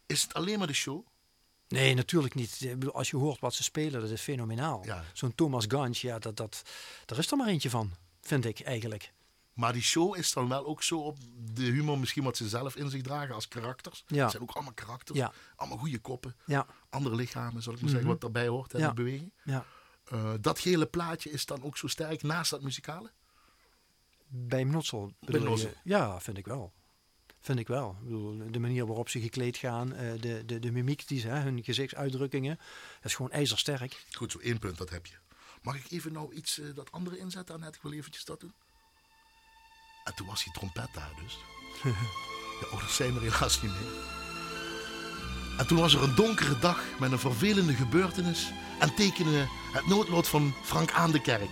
[0.05, 1.05] Is het alleen maar de show?
[1.73, 2.61] Nee, natuurlijk niet.
[2.61, 4.85] Ik bedoel, Als je hoort wat ze spelen, dat is fenomenaal.
[4.85, 5.03] Ja.
[5.13, 6.61] Zo'n Thomas Gans, ja, dat, dat,
[7.05, 9.13] daar is er maar eentje van, vind ik eigenlijk.
[9.53, 11.17] Maar die show is dan wel ook zo op
[11.53, 14.03] de humor misschien wat ze zelf in zich dragen als karakters.
[14.07, 14.21] Ja.
[14.21, 15.17] Het zijn ook allemaal karakters.
[15.17, 15.31] Ja.
[15.55, 16.35] Allemaal goede koppen.
[16.45, 18.71] Ja, Andere lichamen, zal ik maar zeggen, wat daarbij hoort.
[18.71, 19.33] Hè, die beweging.
[19.43, 19.65] ja.
[20.03, 23.11] Eh, dat gele plaatje is dan ook zo sterk naast dat muzikale?
[24.27, 25.73] Bij Mnotsel bedoel je?
[25.83, 26.73] Ja, vind ik wel.
[27.43, 27.95] Vind ik wel.
[27.99, 31.27] Ik bedoel, de manier waarop ze gekleed gaan, eh, de, de, de mimiek die ze,
[31.27, 32.55] hun gezichtsuitdrukkingen,
[32.95, 34.05] dat is gewoon ijzersterk.
[34.11, 35.13] Goed, zo één punt, dat heb je.
[35.61, 37.77] Mag ik even nou iets eh, dat andere inzetten, Annette?
[37.77, 38.53] Ik wil eventjes dat doen.
[40.03, 41.37] En toen was die trompet daar dus.
[42.59, 44.21] De ouders zijn er helaas niet meer.
[45.57, 50.27] En toen was er een donkere dag met een vervelende gebeurtenis en tekende het noodlot
[50.27, 51.51] van Frank aan de kerk.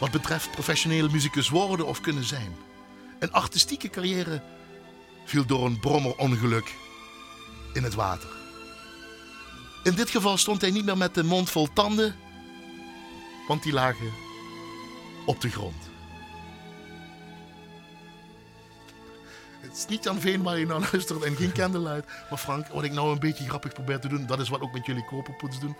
[0.00, 2.56] Wat betreft professionele muzikus worden of kunnen zijn.
[3.18, 4.42] Een artistieke carrière
[5.28, 6.74] viel door een brommerongeluk
[7.72, 8.28] in het water.
[9.82, 12.14] In dit geval stond hij niet meer met de mond vol tanden,
[13.48, 14.12] want die lagen
[15.26, 15.88] op de grond.
[19.60, 22.06] Het is niet Jan Veen waar je naar luistert en geen candlelight.
[22.30, 24.72] Maar Frank, wat ik nou een beetje grappig probeer te doen, dat is wat ook
[24.72, 25.76] met jullie koperpoets doen.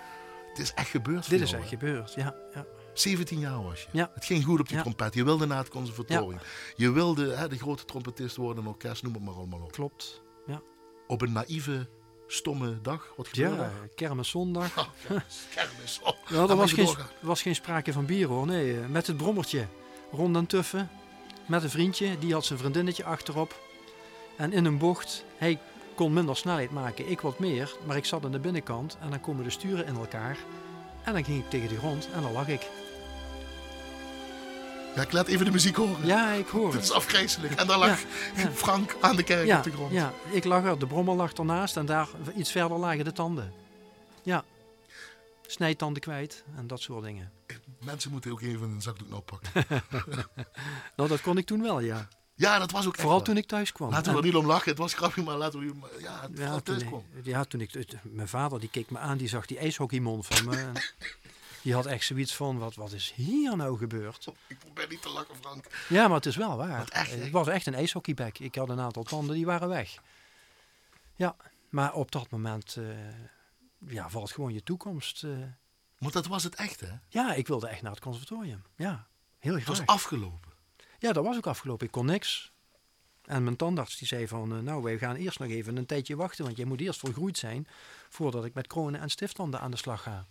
[0.49, 1.29] Het is echt gebeurd.
[1.29, 2.35] Dit is echt gebeurd, ja.
[2.55, 2.65] ja.
[3.01, 3.89] 17 jaar was je.
[3.93, 4.11] Ja.
[4.15, 5.15] Het ging goed op die trompet.
[5.15, 6.41] Je wilde naar het conservatorium.
[6.77, 9.73] Je wilde hè, de grote trompetist worden, een orkest, noem het maar allemaal op.
[9.73, 10.23] Klopt.
[10.47, 10.61] Ja,
[11.07, 11.89] Op een naïeve,
[12.27, 13.13] stomme dag.
[13.17, 13.89] Wat gebeurde ja er?
[13.95, 14.79] kermiszondag.
[14.79, 15.23] Oh, ja,
[15.55, 16.01] kermis.
[16.29, 18.47] Ja, er was geen, was geen sprake van bier hoor.
[18.47, 19.67] Nee, eh, met het brommertje.
[20.13, 20.91] Rond en tuffen.
[21.47, 22.19] Met een vriendje.
[22.19, 23.61] Die had zijn vriendinnetje achterop.
[24.37, 25.25] En in een bocht.
[25.37, 25.59] Hij
[25.95, 27.11] kon minder snelheid maken.
[27.11, 27.77] Ik wat meer.
[27.87, 28.99] Maar ik zat aan de binnenkant.
[29.01, 30.37] En dan komen de sturen in elkaar.
[31.05, 32.09] En dan ging ik tegen de grond.
[32.15, 32.67] En dan lag ik.
[34.99, 36.07] Ja, ik laat even de muziek horen.
[36.07, 36.83] Ja, ik hoor Dit het.
[36.83, 37.53] is afgrijzelijk.
[37.55, 38.01] En daar lag
[38.37, 38.51] ja.
[38.65, 39.93] Frank aan de kerk op de grond.
[39.93, 40.79] ja, ik lag er.
[40.79, 41.77] De brommer lag ernaast.
[41.77, 43.53] En daar iets verder lagen de tanden.
[44.23, 44.45] Ja.
[45.47, 46.45] Snijtanden kwijt.
[46.57, 47.33] En dat soort dingen.
[47.85, 49.51] Mensen moeten ook even een zakdoek nou pakken.
[50.97, 52.09] Nou, dat kon ik toen wel, ja.
[52.35, 53.25] ja, dat was ook Vooral waar.
[53.25, 53.91] toen ik thuis kwam.
[53.91, 54.69] Laten we er niet om lachen.
[54.71, 55.65] Het was grappig, maar laten we...
[55.67, 57.05] Ja, Ja, vooral toen, thuis kwam.
[57.23, 60.67] ja, toen ik, mijn vader die keek me aan, die zag die ijshockeymond van me.
[61.63, 64.29] die had echt zoiets van, wat, wat is hier nou gebeurd?
[64.47, 65.67] Ik probeer niet te lachen, Frank.
[65.89, 66.89] Ja, maar het is wel waar.
[66.89, 68.39] Echt, het was echt een ijshockeybek.
[68.39, 70.03] Ik had een aantal tanden, die waren weg.
[71.17, 71.37] Ja,
[71.69, 72.85] maar op dat moment eh,
[73.93, 75.25] ja, valt gewoon je toekomst.
[75.25, 75.31] eh.
[75.99, 76.93] Want dat was het echt, hè?
[77.09, 78.63] ja, ik wilde echt naar het conservatorium.
[78.77, 79.07] Ja,
[79.39, 79.77] heel Het graag.
[79.79, 80.53] was afgelopen.
[80.99, 81.87] Ja, dat was ook afgelopen.
[81.87, 82.53] Ik kon niks.
[83.25, 86.17] En mijn tandarts die zei van, eh, nou, wij gaan eerst nog even een tijdje
[86.17, 87.67] wachten, want jij moet eerst volgroeid zijn
[88.09, 90.27] voordat ik met kronen en stifttanden aan de slag ga.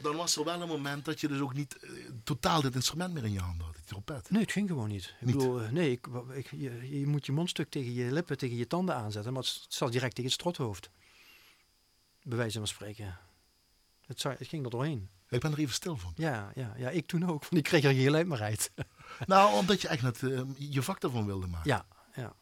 [0.00, 1.90] Dan was er wel een moment dat je dus ook niet eh,
[2.24, 4.30] totaal dit instrument meer in je handen had, die trompet.
[4.30, 5.14] Nee, het ging gewoon niet.
[5.20, 8.56] Ik bedoel, eh, nee, ik, ik- je, je moet je mondstuk tegen je lippen, tegen
[8.56, 10.90] je tanden aanzetten, maar het, zat direct tegen het strothoofd.
[12.22, 13.18] Bij wijze van spreken.
[14.06, 15.08] Het, het ging er doorheen.
[15.28, 16.12] Ik ben er even stil van.
[16.16, 18.70] Ja, ja, ja, ik toen ook, want ik kreeg er geen geluid meer uit.
[19.26, 21.70] nou, omdat je echt net eh, je vak ervan wilde maken.
[21.70, 22.32] Ja, ja,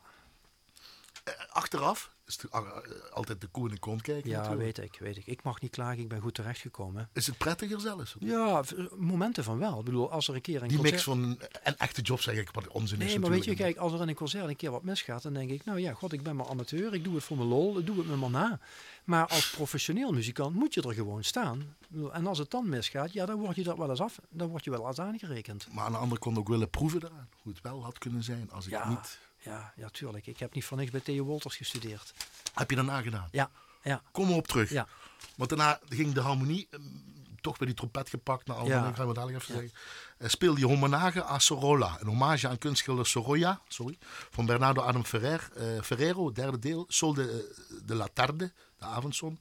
[1.48, 4.76] Achteraf is ah, eh, altijd de koe in de kont kijken ja natuurlijk.
[4.76, 5.26] weet ik, weet ik.
[5.26, 7.08] Ik mag niet klagen, ik ben goed terechtgekomen.
[7.12, 8.16] Is het prettiger zelfs?
[8.18, 8.62] Ja,
[8.96, 9.78] momenten van wel.
[9.78, 10.94] Ik bedoel, als er een keer een Die concert...
[10.94, 13.76] mix van een echte job, zeg ik, wat onzin is Nee, maar weet je, kijk,
[13.76, 16.12] als er in een concert een keer wat misgaat, dan denk ik, nou ja, god,
[16.12, 18.30] ik ben maar amateur, ik doe het voor mijn lol, ik doe het me maar
[18.30, 18.60] na.
[19.04, 21.76] Maar als professioneel muzikant moet je er gewoon staan.
[22.12, 24.64] En als het dan misgaat, ja, dan word je dat wel eens af, dan word
[24.64, 25.68] je wel eens aangerekend.
[25.72, 27.28] Maar aan de andere kant ook willen proeven eraan.
[27.42, 29.18] Hoe het wel had kunnen zijn als ik Ja, niet...
[29.44, 30.26] ja, ja, tuurlijk.
[30.26, 32.14] Ik heb niet voor niks bij Theo Wolters gestudeerd.
[32.54, 33.28] Heb je daarna gedaan?
[33.30, 33.50] Ja,
[33.82, 34.70] ja, Kom erop terug.
[34.70, 34.86] ja.
[35.36, 36.82] Want daarna ging de harmonie ehm,
[37.40, 38.46] toch bij die trompet gepakt.
[38.46, 38.88] Naar Ja.
[38.88, 39.72] ik ga het dadelijk even zeggen.
[40.18, 41.96] Eh, speelde je Homenage a Sorolla.
[42.00, 43.60] Een hommage aan kunstschilder Sorolla.
[43.68, 43.98] Sorry.
[44.30, 46.84] Van Bernardo Adam Ferrer, eh, Ferrero, derde deel.
[46.88, 49.40] Sol de, de la Tarde, de avondzon.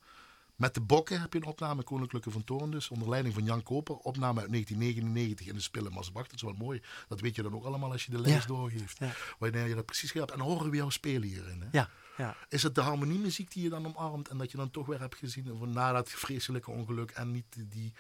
[0.62, 2.90] Met de Bokken heb je een opname, Koninklijke van Toorn dus.
[2.90, 3.96] Onder leiding van Jan Koper.
[3.96, 6.24] Opname uit 1999 in de Spille Maasbach.
[6.24, 6.82] Dat is wel mooi.
[7.08, 9.00] Dat weet je dan ook allemaal als je de lijst doorgeeft.
[9.00, 9.12] Ja.
[9.40, 10.32] Wanneer je dat precies hebt.
[10.32, 11.62] En dan horen we jou spelen hierin.
[11.62, 11.68] Hè?
[11.72, 12.36] ja, ja.
[12.50, 15.16] Is het de harmoniemuziek die je dan omarmt en dat je dan toch weer hebt
[15.16, 17.94] gezien van na dat vreselijke ongeluk en niet die,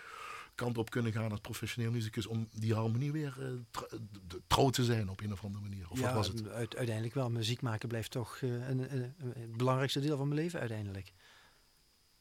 [0.55, 3.95] kant op kunnen gaan als professioneel muzikus om die harmonie weer eh, tr-
[4.27, 5.83] de- trouw te zijn op een of andere manier?
[5.89, 6.47] Of wat ja was het?
[6.49, 7.29] uit- uiteindelijk wel.
[7.29, 11.11] Muziek maken blijft toch eh, een, een- een- het belangrijkste deel van mijn leven uiteindelijk.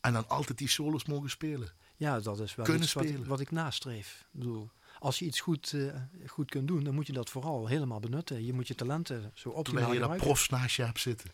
[0.01, 1.69] En dan altijd die solos mogen spelen.
[1.97, 3.29] Ja, dat is wel Kunnen iets wat, ik- spelen.
[3.29, 4.27] wat ik nastreef.
[4.33, 5.95] Ik bedoel, als je iets goed, eh,
[6.27, 8.45] goed kunt doen, dan moet je dat vooral helemaal benutten.
[8.45, 10.27] Je moet je talenten zo optimaal Terwijl je gebruiken.
[10.27, 11.31] profs naast je hebt zitten.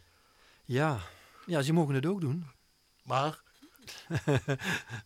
[0.65, 0.99] Ja.
[1.47, 2.47] ja, ze mogen het ook doen.
[3.03, 3.43] Maar,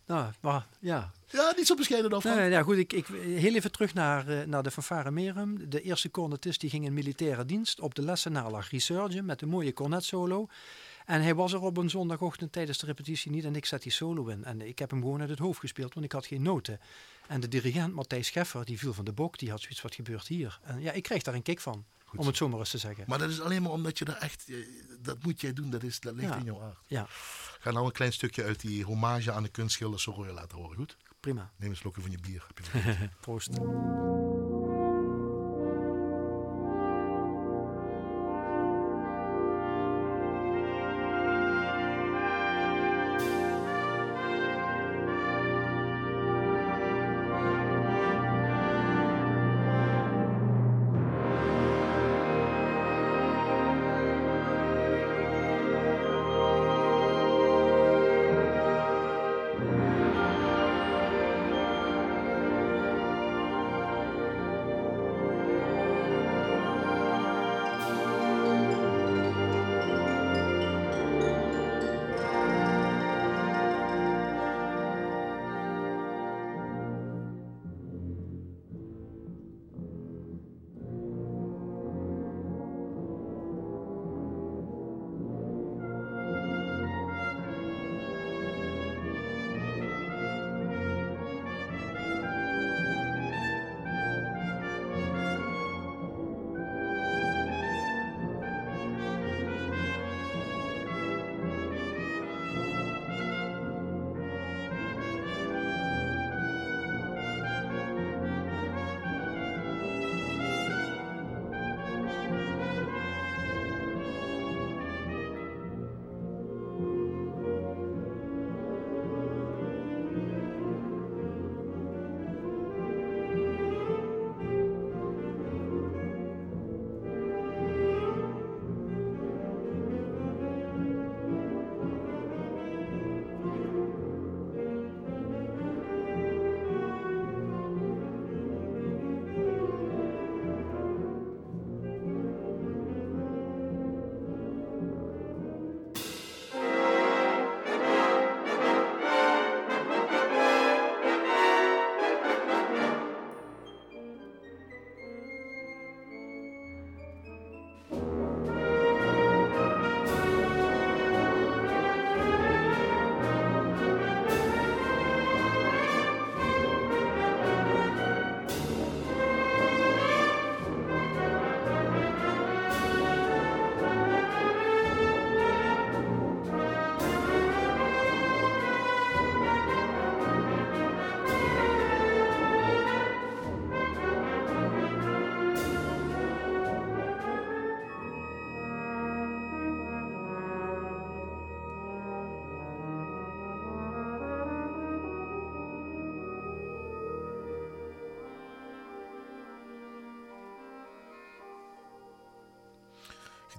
[0.06, 1.10] Nou, maar ja.
[1.30, 2.36] ja, niet zo bescheiden over.
[2.36, 5.70] Nee, ja, goed, ik, ik, heel even terug naar, eh, naar de fanfare Merum.
[5.70, 9.42] De eerste cornetist die ging in militaire dienst op de lessen naar La Resurge met
[9.42, 10.46] een mooie cornetsolo.
[11.10, 13.92] En hij was er op een zondagochtend tijdens de repetitie niet en ik zet die
[13.92, 14.44] solo in.
[14.44, 16.80] En ik heb hem gewoon uit het hoofd gespeeld, want ik had geen noten.
[17.26, 20.26] En de dirigent Matthijs Scheffer, die viel van de bok, die had zoiets, wat gebeurt
[20.26, 20.60] hier?
[20.62, 21.84] En ja, ik kreeg daar een kick van,
[22.16, 23.04] om het zo maar eens te zeggen.
[23.06, 24.56] Maar dat is alleen maar omdat je daar echt, eh,
[25.00, 26.36] dat moet jij doen, dat, is, dat ligt Ja.
[26.36, 26.78] in jouw aard.
[26.86, 27.06] Ja,
[27.60, 30.96] ga nou een klein stukje uit die hommage aan de kunstschilder Sorolla laten horen, goed?
[31.20, 31.50] prima.
[31.56, 32.46] Neem een slokje van je bier.
[32.46, 33.08] Heb je.
[33.20, 33.50] Proost.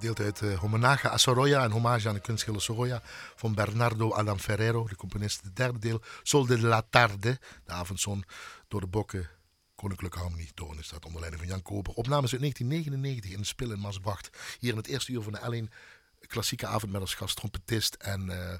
[0.02, 3.02] Gedeeld uit uh, Homenage a Sorolla, een hommage aan de kunstschilder Sorolla
[3.36, 5.42] van Bernardo Adam Ferrero, de componist.
[5.44, 8.24] Het derde deel, Sol de la Tarde, de avondzon,
[8.68, 9.30] door de bokken.
[9.76, 11.94] Koninklijke Harmonie, Toon is dat onder leiding van Jan Koper.
[11.94, 14.30] Opnames uit 1999 in de Spil in Maasbracht.
[14.60, 15.74] Hier in het eerste uur van de L1
[16.28, 18.54] klassieke avond met als gast trompetist en uh,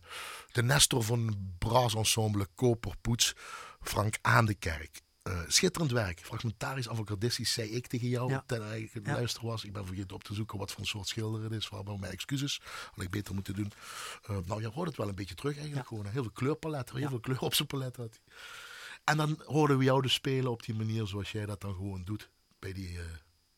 [0.52, 3.36] de nestor van brass ensemble Koperpoets,
[3.82, 5.02] Frank Aan de Kerk.
[5.30, 6.20] Uh, schitterend werk.
[6.20, 8.44] Fragmentarisch, avocardistisch, zei ik tegen jou ja.
[8.46, 9.14] terwijl ik ja.
[9.14, 9.64] luister was.
[9.64, 11.70] Ik ben vergeten op te zoeken wat voor soort schilder het is.
[11.70, 12.62] Waarvoor mijn excuses.
[12.92, 13.72] Had ik beter moeten doen.
[14.30, 15.88] Uh, nou, je hoort het wel een beetje terug eigenlijk.
[15.88, 16.92] Gewoon heel veel kleurpalet.
[16.92, 18.34] Heel veel kleur op zijn palet had hij.
[19.04, 22.04] En dan hoorden we jou dus spelen op die manier zoals jij dat dan gewoon
[22.04, 22.30] doet.
[22.60, 23.02] Bij die uh,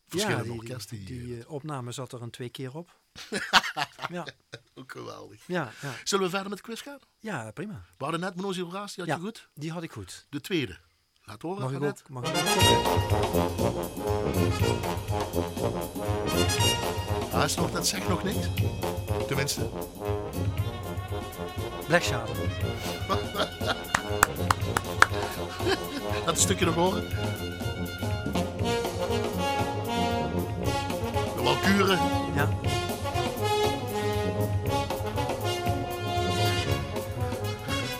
[0.07, 1.05] verschillende die, orkesten.
[1.05, 2.99] Die, die opname zat er een twee keer op.
[4.09, 4.27] ja.
[4.73, 5.47] Ook geweldig.
[5.47, 5.93] Ja, ja.
[6.03, 6.99] Zullen we verder met de quiz gaan?
[7.19, 7.85] Ja, prima.
[7.97, 9.49] We hadden net Monosi Horace, die had je goed?
[9.53, 10.25] die had ik goed.
[10.29, 10.79] De tweede.
[11.25, 11.61] Laat horen.
[11.61, 12.09] Mag ik ook?
[12.09, 12.43] Mag ik ook?
[17.33, 18.47] Ah, nog, dat zegt nog niks.
[19.27, 19.69] Tenminste.
[21.87, 22.35] Black Shadow.
[26.25, 27.09] Laat een stukje nog horen.
[31.35, 31.99] De Walkuren.
[32.35, 32.49] Ja.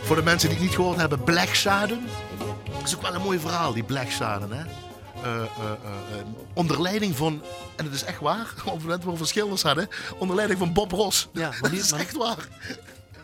[0.01, 1.97] Voor de mensen die het niet gehoord hebben, Black Shadow.
[2.84, 4.52] Dat is ook wel een mooi verhaal, die Black Shadow.
[4.52, 4.58] Hè?
[4.60, 6.22] Uh, uh, uh,
[6.54, 7.41] onder leiding van,
[7.76, 10.74] en het is echt waar, op het moment waar we schilders hadden, onder leiding van
[10.74, 11.28] Bob Ross.
[11.34, 12.48] Ja, maar dat niet- is maar- echt waar.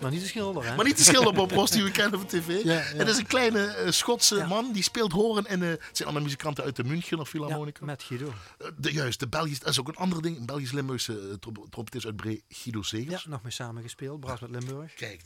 [0.02, 0.76] Maar niet de schilder, hè?
[0.76, 2.48] Maar niet de schilder Bob Ross die we kennen van tv.
[2.64, 2.80] Ja, ja.
[2.82, 4.48] Het is een kleine eh, Schotse Ja.
[4.48, 5.64] man die speelt horen in.
[5.64, 7.86] eh, het zijn allemaal muzikanten uit de München of ja, Philharmonica.
[7.86, 8.34] met Guido.
[8.58, 10.38] Eh, de, juist, de Belgisch, dat is ook een ander ding.
[10.38, 13.26] Een Belgisch-Limburgse uh, trompetist uit Bree, Guido Ja, Segers.
[13.26, 14.20] nog mee samengespeeld.
[14.20, 14.94] Brass met Limburg.
[14.94, 15.22] Kijk,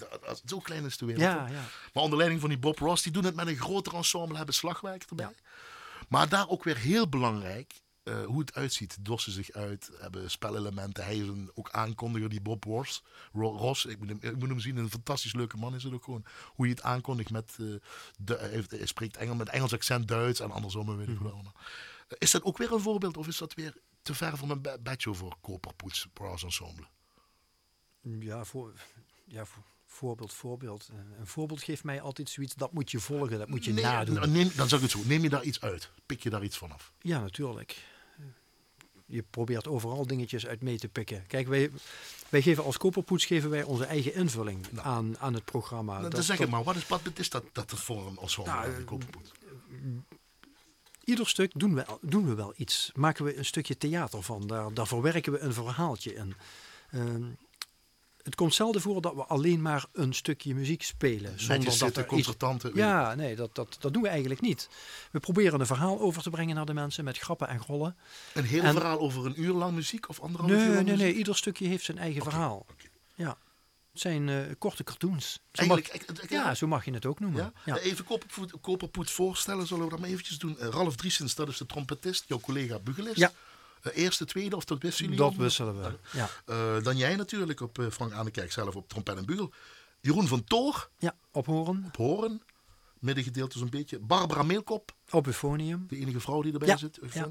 [0.45, 1.23] zo klein is de wereld.
[1.23, 1.61] Ja, ja.
[1.93, 4.55] Maar onder leiding van die Bob Ross, die doen het met een groter ensemble, hebben
[4.55, 5.35] slagwerk erbij.
[6.09, 8.97] Maar daar ook weer heel belangrijk, eh, hoe het uitziet.
[9.05, 11.03] Dossen zich uit, hebben spelelementen.
[11.03, 13.03] Hij is een, ook aankondiger, die Bob Ross.
[13.33, 15.93] Ro- Ross, ik moet, hem, ik moet hem zien, een fantastisch leuke man is het
[15.93, 16.25] ook gewoon.
[16.47, 17.65] Hoe je het aankondigt met, eh,
[18.19, 21.53] de, hij, hij spreekt Engels met Engels accent Duits en andersom, weet ik allemaal.
[22.07, 24.65] Eh, Is dat ook weer een voorbeeld of is dat weer te ver van een
[24.83, 26.85] bedje voor Koperpoets Brass Ensemble?
[28.19, 28.73] Ja, voor,
[29.25, 30.89] ja voor, voorbeeld, voorbeeld.
[30.91, 33.83] Eh, Een voorbeeld geeft mij altijd zoiets, dat moet je volgen, dat moet je Nee,
[33.83, 34.15] nadoen.
[34.15, 35.89] nou, Neem, dan zeg ik het zo, neem je daar iets uit?
[36.05, 36.93] Pik je daar iets vanaf?
[37.01, 37.91] Ja, natuurlijk.
[39.05, 41.23] Je probeert overal dingetjes uit mee te pikken.
[41.27, 41.71] Kijk, wij,
[42.29, 45.97] wij geven als koperpoets geven wij onze eigen invulling aan, aan het programma.
[45.99, 48.51] Nou, Dat- zeg ik maar, wat is, wat is dat, dat het voor een ensemble
[48.53, 49.31] Nou, nou, die Koperpoets?
[51.03, 52.91] Ieder stuk doen we, doen we wel iets.
[52.95, 54.47] Maken we een stukje theater van.
[54.47, 56.33] Daar, daar verwerken we een verhaaltje in.
[56.91, 57.23] Ehm,
[58.23, 61.39] het komt zelden voor dat we alleen maar een stukje muziek spelen.
[61.39, 62.71] Zonder dat er iets concertanten.
[62.75, 64.69] Ja, nee, dat, dat, dat doen we eigenlijk niet.
[65.11, 67.95] We proberen een verhaal over te brengen naar de mensen met grappen en grollen.
[68.33, 70.95] Een heel En- verhaal over een uur lang muziek of anderhalf uur Nee, lang nee,
[70.95, 71.13] nee.
[71.13, 72.65] Ieder stukje heeft zijn eigen verhaal.
[73.15, 73.37] Ja.
[73.91, 75.39] Het zijn eh, korte cartoons.
[75.51, 75.79] Zo mag,
[76.29, 77.41] ja, zo mag je het ook noemen.
[77.65, 77.73] ja?
[77.75, 77.77] Ja.
[77.81, 80.59] Even Koperpoet, Koperpoet voorstellen, zullen we dat maar eventjes doen.
[80.59, 83.17] Eh, Ralf Driesens, dat is de trompetist, jouw collega Bugelist.
[83.17, 83.31] Ja.
[83.83, 85.19] Eh, eerste, tweede, of dat wisten jullie?
[85.19, 85.97] Dat wisselen we.
[86.11, 86.29] Ja.
[86.45, 89.53] Eh, dan jij natuurlijk op eh, Frank Aanekerk zelf op trompet en bugel.
[89.99, 91.83] Jeroen van Toor ja, op horen.
[91.87, 92.41] op horen.
[92.99, 93.99] Middengedeelte zo'n beetje.
[93.99, 95.85] Barbara Meelkop, Op euphonium.
[95.87, 96.99] de enige vrouw die erbij Ja, zit.
[97.13, 97.29] ja.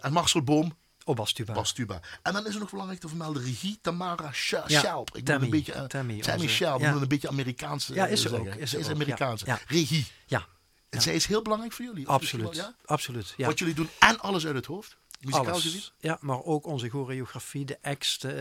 [0.00, 1.52] En Marcel Boom, Op bastuba.
[1.52, 2.00] Bastuba.
[2.22, 5.16] En dan is er nog belangrijk te vermelden regie Tamara Ja, Schalp.
[5.16, 6.92] Ik Tammy, een beetje, eh, Tammy, onze- ja.
[6.92, 9.40] een beetje Amerikaans eh, Ja, is ze ook, is Ze is ook, Amerikaans.
[9.42, 9.60] ja, ja.
[9.66, 10.06] Regie.
[10.26, 10.46] Ja,
[10.88, 12.08] En zij is heel belangrijk voor jullie.
[12.08, 12.56] absoluut.
[12.56, 12.72] wel?
[12.84, 13.34] Absoluut.
[13.36, 13.46] Ja.
[13.46, 14.96] Wat jullie doen en alles uit het hoofd.
[15.20, 15.62] Muzikaal alles.
[15.62, 15.82] gezien.
[15.98, 18.34] Ja, maar ook onze choreografie, de act, eh,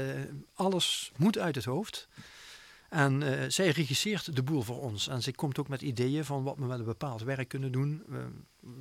[0.53, 2.07] alles moet uit het hoofd.
[2.89, 5.07] En eh, zij regisseert de boel voor ons.
[5.07, 8.03] En zij komt ook met ideeën van wat we met een bepaald werk kunnen doen.
[8.11, 8.17] eh,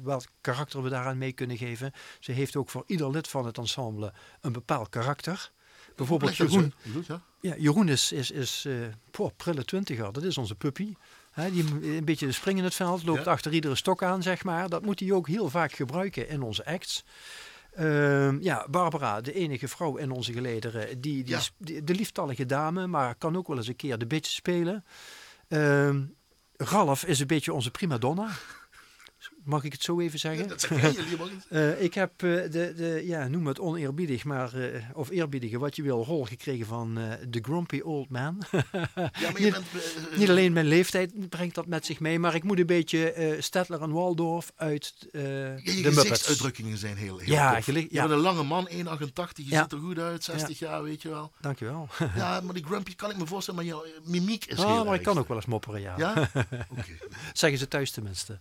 [0.03, 1.93] welk karakter we daaraan mee kunnen geven.
[2.21, 5.51] Ze heeft ook voor ieder lid van het ensemble een bepaald karakter.
[5.97, 6.75] Bijvoorbeeld Jeroen.
[7.09, 7.23] ja.
[7.41, 8.67] Ja, Jeroen is, is, is
[9.11, 10.13] poh, prille twintiger.
[10.13, 10.95] Dat is onze puppy.
[11.31, 11.65] Hè, die
[11.97, 13.31] een beetje springen in het veld, loopt Ja.
[13.31, 14.69] achter iedere stok aan, zeg maar.
[14.69, 17.05] Dat moet hij ook heel vaak gebruiken in onze acts.
[17.77, 21.37] Ehm, ja, Barbara, de enige vrouw in onze gelederen, die, die, Ja.
[21.39, 24.85] is die- de lieftallige dame, maar kan ook wel eens een keer de bitch spelen.
[25.49, 26.03] Ehm,
[26.57, 28.29] Ralf is een beetje onze prima donna.
[29.47, 30.49] Mag ik het zo even zeggen?
[30.49, 31.47] Dat jullie mag het.
[31.49, 35.77] Eh, ik heb eh, de, de, ja, noem het oneerbiedig, maar, eh, of eerbiedige, wat
[35.77, 36.95] je wil, rol gekregen van
[37.29, 38.43] de grumpy old man.
[38.95, 40.17] Ja, maar je Niet- bent...
[40.19, 43.83] Niet alleen mijn leeftijd brengt dat met zich mee, maar ik moet een beetje Stedtler
[43.83, 45.99] en Waldorf uit de Muppets.
[45.99, 47.67] gezichtsuitdrukkingen zijn heel, heel Ja, tof.
[47.67, 48.75] Je bent een lange man, 1,88,
[49.35, 51.33] je ziet er goed uit, 60 jaar, weet je wel.
[51.41, 51.89] Dankjewel.
[52.17, 54.95] Ja, maar die grumpy kan ik me voorstellen, maar jouw mimiek is Ah, heel maar
[54.95, 55.95] ik kan ook wel eens mopperen, ja.
[55.99, 56.31] Ja?
[56.71, 56.83] Oké.
[57.33, 58.39] Zeggen ze thuis tenminste.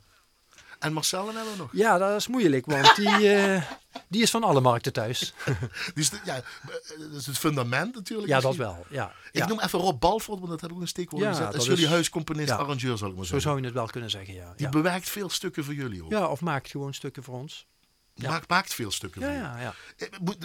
[0.85, 1.69] En Marcel hebben we nog.
[1.71, 3.61] Ja, dat is moeilijk, want die, eh,
[4.07, 5.33] die is van alle markten thuis.
[5.93, 6.41] Die is, de- ja, eh,
[7.11, 8.27] dat is het fundament natuurlijk.
[8.27, 8.75] ja, dat misschien.
[8.75, 8.85] wel.
[8.89, 9.47] Ja, Ik ja.
[9.47, 11.45] noem even Rob Balford, want dat heb ik ook een steekwoord Ja, gezet.
[11.45, 12.55] Dat is dat jullie is- huiscomponist, ja.
[12.55, 13.41] arrangeur, zal ik maar Zo zeggen.
[13.41, 14.53] zou je het wel kunnen zeggen, ja.
[14.55, 16.11] Die bewerkt veel stukken voor jullie ook.
[16.11, 17.67] ja of maakt gewoon stukken voor ons.
[18.13, 18.29] ja.
[18.29, 19.51] Maakt, maakt veel stukken Ja, voor jullie.
[19.51, 19.73] ja, ja.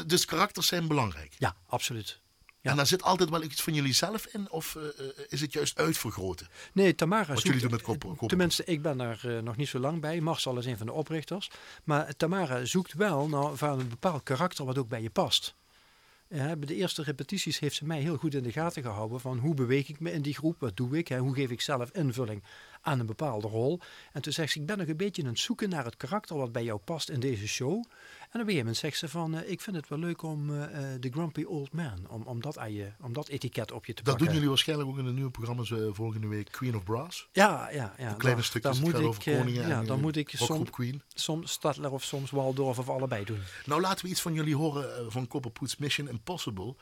[0.02, 1.34] Eh, Dus karakters zijn belangrijk.
[1.38, 2.20] Ja, absoluut.
[2.62, 2.70] Ja.
[2.70, 4.50] En daar zit altijd wel iets van jullie zelf in?
[4.50, 6.48] Of eh, eh, is het juist uitvergroten?
[6.72, 9.56] Nee, Tamara Wat zoekt- jullie doen met kop- kop- Tenminste, ik ben er eh, nog
[9.56, 10.20] niet zo lang bij.
[10.20, 11.50] Marcel is een van de oprichters.
[11.84, 15.54] Maar Tamara zoekt wel naar van een bepaald karakter wat ook bij je past.
[16.28, 19.54] Bij de eerste repetities heeft ze mij heel goed in de gaten gehouden van hoe
[19.54, 22.42] beweeg ik me in die groep, wat doe ik, hè, hoe geef ik zelf invulling
[22.80, 23.80] aan een bepaalde rol.
[24.12, 26.36] En toen zegt ze, ik ben nog een beetje aan het zoeken naar het karakter
[26.36, 27.70] wat bij jou past in deze show.
[27.72, 30.50] En op een gegeven moment zegt ze van, eh, ik vind het wel leuk om
[30.50, 33.86] eh, eh, The Grumpy Old Man, om, om, dat aan je, om dat etiket op
[33.86, 34.24] je te Dat pakken.
[34.24, 36.48] doen jullie waarschijnlijk ook in de nieuwe programma's eh, volgende week.
[36.50, 37.28] Queen of Brass.
[37.32, 38.12] Ja, ja, ja.
[38.12, 41.02] kleine dan- stukjes, moet over eh, koningen ja, en, dan eh, moet ik soms, Queen.
[41.14, 43.40] soms Stadler of soms Waldorf of allebei doen.
[43.66, 46.74] Nou, laten we iets van jullie horen eh, van Copperpoets Mission Impossible.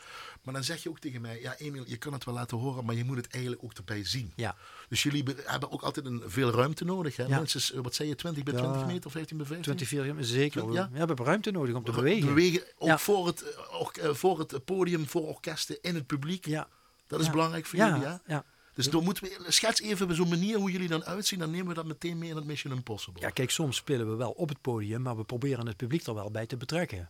[0.42, 2.84] Maar dan zeg je ook tegen mij, ja Emiel, je kan het wel laten horen,
[2.84, 4.32] maar je moet het eigenlijk ook erbij zien.
[4.36, 4.56] Ja,
[4.88, 7.16] Dus jullie be- hebben ook altijd een, veel ruimte nodig.
[7.16, 7.24] Hè?
[7.24, 7.36] Ja.
[7.38, 8.60] Minstens, eh, wat zei je, 20 bij Ja.
[8.60, 9.86] 20 meter of 15 bij 15?
[9.86, 10.64] 24 zeker.
[10.66, 10.72] Ja.
[10.72, 10.88] Ja.
[10.92, 12.62] We hebben ruimte nodig om te Ru- bewegen.
[12.78, 16.46] ook voor, het, eh, eh, voor het podium, voor orkesten, in het publiek.
[16.46, 16.68] Ja,
[17.06, 18.20] Dat is belangrijk voor jullie, ja?
[18.26, 18.44] ja.
[18.74, 21.38] Dus dan moeten we, schets even zo'n manier hoe jullie dan uitzien.
[21.38, 23.20] Dan nemen we dat meteen mee in het Mission Impossible.
[23.20, 26.14] ja, kijk, soms spelen we wel op het podium, maar we proberen het publiek er
[26.14, 27.08] wel bij te betrekken.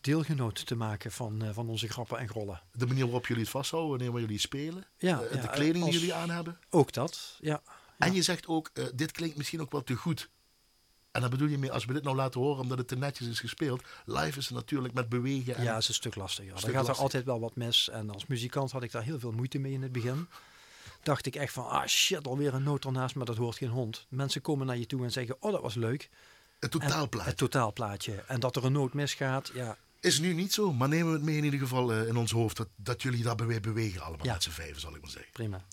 [0.00, 2.60] Deelgenoot te maken van, eh, van onze grappen en grollen.
[2.72, 4.86] De manier waarop jullie het vasthouden, wanneer jullie spelen.
[4.96, 6.58] Ja, eh, ja, de kleding als- die jullie aan hebben.
[6.70, 7.62] Ook dat, ja.
[7.98, 10.28] En je zegt ook, eh, dit klinkt misschien ook wel te goed.
[11.10, 13.28] En daar bedoel je mee, als we dit nou laten horen omdat het te netjes
[13.28, 13.82] is gespeeld.
[14.04, 15.56] Live is het natuurlijk met bewegen.
[15.56, 16.58] En Ja, is een stuk lastiger.
[16.58, 17.88] Stuk er gaat er altijd wel wat mis.
[17.88, 20.26] En als muzikant had ik daar heel veel moeite mee in het begin.
[21.02, 24.06] Dacht ik echt van, ah shit, alweer een noot ernaast, maar dat hoort geen hond.
[24.08, 26.10] Mensen komen naar je toe en zeggen, oh dat was leuk.
[26.58, 27.28] het En totaalplaatje.
[27.30, 28.14] Het totaalplaatje.
[28.26, 31.22] En dat er een noot misgaat, ja, is nu niet zo, maar nemen we het
[31.22, 34.26] mee in ieder geval eh, in ons hoofd dat, dat jullie daarbij weer bewegen allemaal
[34.26, 35.32] met z'n vijven, zal ik maar zeggen.
[35.32, 35.64] Prima.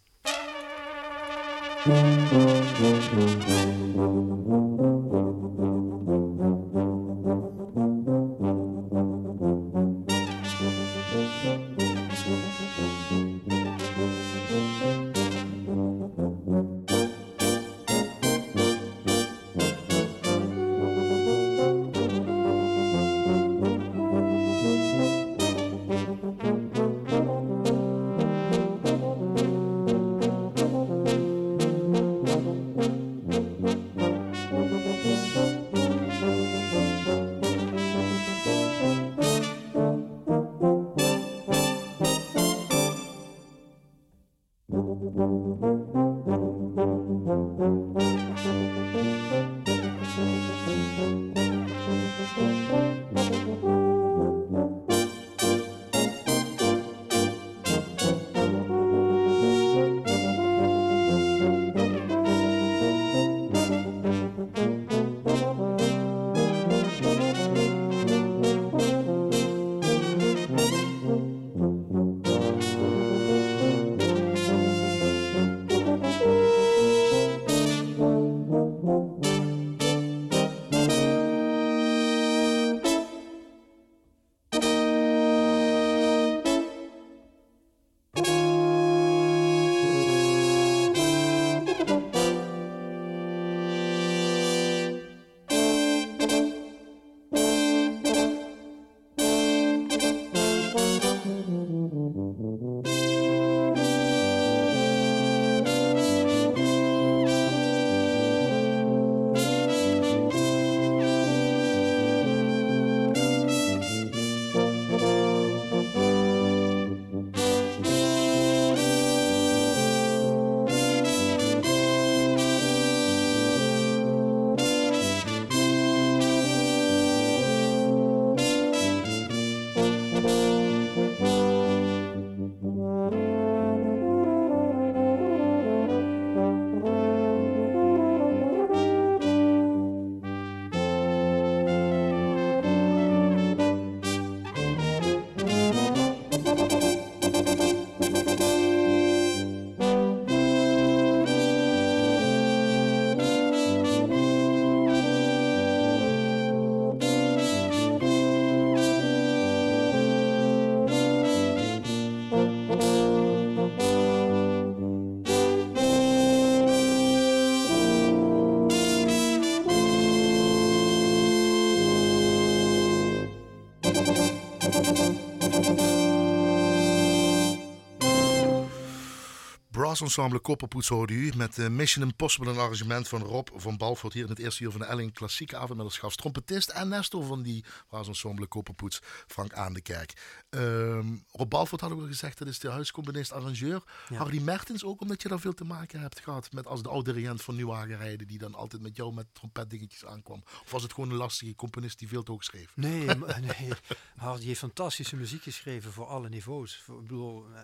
[180.02, 184.24] Ensemble Kopperpoets hoorde u met de Mission Impossible, een arrangement van Rob van Balvoort hier
[184.24, 187.24] in het eerste uur van de Elling Klassieke Avond met als gast trompetist en Nestor
[187.26, 190.44] van die Brass Ensemble Kopperpoets, Frank Aan de Kerk.
[190.50, 193.84] Ehm, Rob Balvoort hadden we gezegd, dat is de huiscomponist, arrangeur.
[194.10, 194.18] Ja.
[194.18, 197.14] Harry Mertens ook, omdat je daar veel te maken hebt gehad met als de oude
[197.14, 200.44] dirigent van Nieuwagenrijden, die dan altijd met jou met trompetdingetjes aankwam.
[200.64, 202.72] Of was het gewoon een lastige componist die veel te hoog schreef?
[202.76, 203.70] Nee, maar- nee.
[204.16, 206.84] Hardy heeft fantastische muziek geschreven voor alle niveaus.
[206.88, 207.60] Ik bedoel, eh,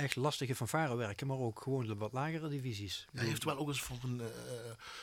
[0.00, 3.06] echt lastige fanfarewerken, maar ook gewoon de wat lagere divisies.
[3.12, 4.26] Hij heeft wel ook eens voor een eh,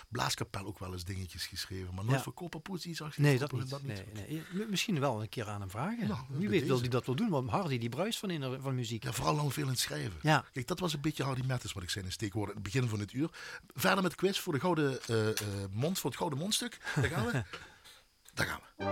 [0.10, 2.24] blaaskapel ook wel eens dingetjes geschreven, maar nooit Ja.
[2.24, 3.84] voor Kopperpoets iets als Nee, dat niet.
[3.84, 4.44] Nee, nee.
[4.70, 6.08] Misschien wel een keer aan hem vragen.
[6.08, 8.76] Nou, Wie weet wil hij dat wel doen, want Hardy die bruist van, in, van
[8.76, 9.04] muziek.
[9.04, 10.20] Ja, vooral dan veel in het schrijven.
[10.22, 10.46] Ja.
[10.54, 13.00] Kijk, dat was een beetje Hardy Matters, wat ik zei in steekwoorden het begin van
[13.00, 13.30] het uur.
[13.74, 15.36] Verder met quiz voor de gouden eh, eh,
[15.72, 16.78] mond, voor het gouden mondstuk.
[16.96, 17.44] Daar gaan we.
[18.34, 18.86] Daar gaan we.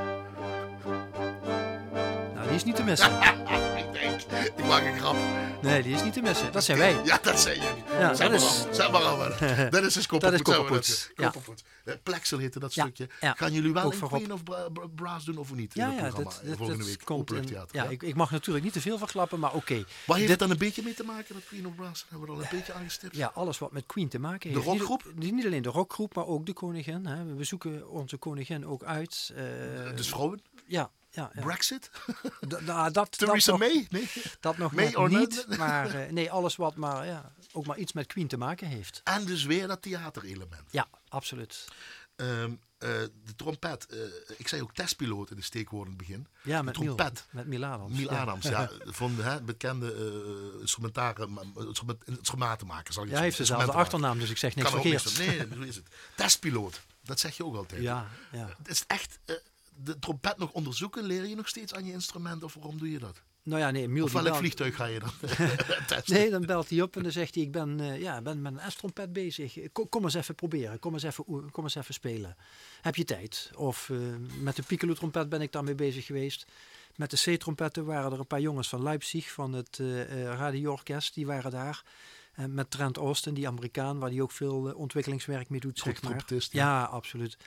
[2.47, 3.11] Die is niet te missen.
[3.81, 4.21] ik denk,
[4.57, 5.15] ik maak een grap.
[5.61, 6.51] Nee, die is niet te missen.
[6.51, 7.01] Dat zijn wij.
[7.03, 7.83] Ja, dat zijn jullie.
[7.99, 9.17] Ja, dat is- zeg maar al.
[9.17, 9.69] maar.
[9.69, 10.89] Dat is dus Dat kopperpoets.
[10.89, 11.33] is ja.
[11.83, 12.03] dat.
[12.03, 13.09] Eh, heette dat stukje.
[13.19, 15.73] Gaan jullie wel een Queen of Bra- Bra- Brass doen of niet?
[15.73, 17.01] Ja, ja, dat, dat, volgende dat week.
[17.05, 17.31] komt
[17.71, 19.83] ja, ik, ik mag natuurlijk niet te veel verklappen, maar oké.
[20.05, 22.05] Waar heeft Dit- dan een beetje mee te maken, dat Queen of Brass?
[22.09, 23.15] Hebben we al een beetje aangestipt?
[23.15, 24.71] Ja, alles wat met Queen te maken De heeft.
[24.71, 25.13] Niet- rockgroep?
[25.15, 27.05] Niet, alleen de rockgroep, maar ook de koningin.
[27.05, 27.35] Hè.
[27.35, 29.31] We zoeken onze koningin ook uit.
[29.35, 29.43] eh,
[29.95, 30.41] Dus vrouwen?
[30.65, 31.41] ja, ja, ja.
[31.41, 31.89] Brexit?
[32.47, 33.87] Da- da- dat, Theresa dat nog, May?
[33.99, 34.09] Nee.
[34.39, 35.57] Dat nog May net or niet, not?
[35.57, 39.01] maar eh, nee, alles wat maar, ja, ook maar iets met Queen te maken heeft.
[39.03, 40.71] En dus weer dat theaterelement.
[40.71, 41.67] Ja, absoluut.
[42.15, 42.89] Ehm, eh,
[43.25, 43.85] de trompet.
[43.85, 43.97] eh,
[44.37, 46.27] ik zei ook testpiloot in de steekwoorden in het begin.
[46.41, 47.25] Ja, de met Miel, trompet.
[47.31, 47.87] met Miel.
[47.89, 48.21] Miel ja.
[48.21, 49.93] Adams, ja, van de hè, bekende
[50.55, 52.03] uh, instrumentaren, instrument.
[52.89, 55.17] Zal ik Ja, hij heeft dezelfde achternaam, dus ik zeg niks verkeerd.
[55.17, 55.87] Nee, zo is het.
[56.15, 57.81] Testpiloot, dat zeg je ook altijd.
[57.81, 58.47] Ja, ja.
[58.57, 59.19] Het is echt
[59.83, 61.03] de trompet nog onderzoeken.
[61.03, 63.21] Leer je nog steeds aan je instrument of waarom doe je dat?
[63.43, 65.11] Nou ja, nee, Of welk belt- vliegtuig ga je dan
[65.87, 66.13] testen?
[66.13, 68.53] Nee, dan belt hij op en dan zegt hij, ik ben, eh, ja, ben met
[68.53, 69.57] een S-trompet bezig.
[69.71, 72.35] Kom, kom eens even proberen, kom eens even, kom eens even spelen.
[72.81, 73.51] Heb je tijd?
[73.55, 73.97] Of eh,
[74.39, 76.45] met de piccolo-trompet ben ik daarmee bezig geweest.
[76.95, 81.25] Met de C-trompetten waren er een paar jongens van Leipzig, van het eh, radioorkest, die
[81.25, 81.83] waren daar.
[82.33, 86.11] En met Trent Austin, die Amerikaan, waar die ook veel ontwikkelingswerk mee doet, Goed zeg
[86.11, 86.23] maar.
[86.49, 87.37] Ja, absoluut.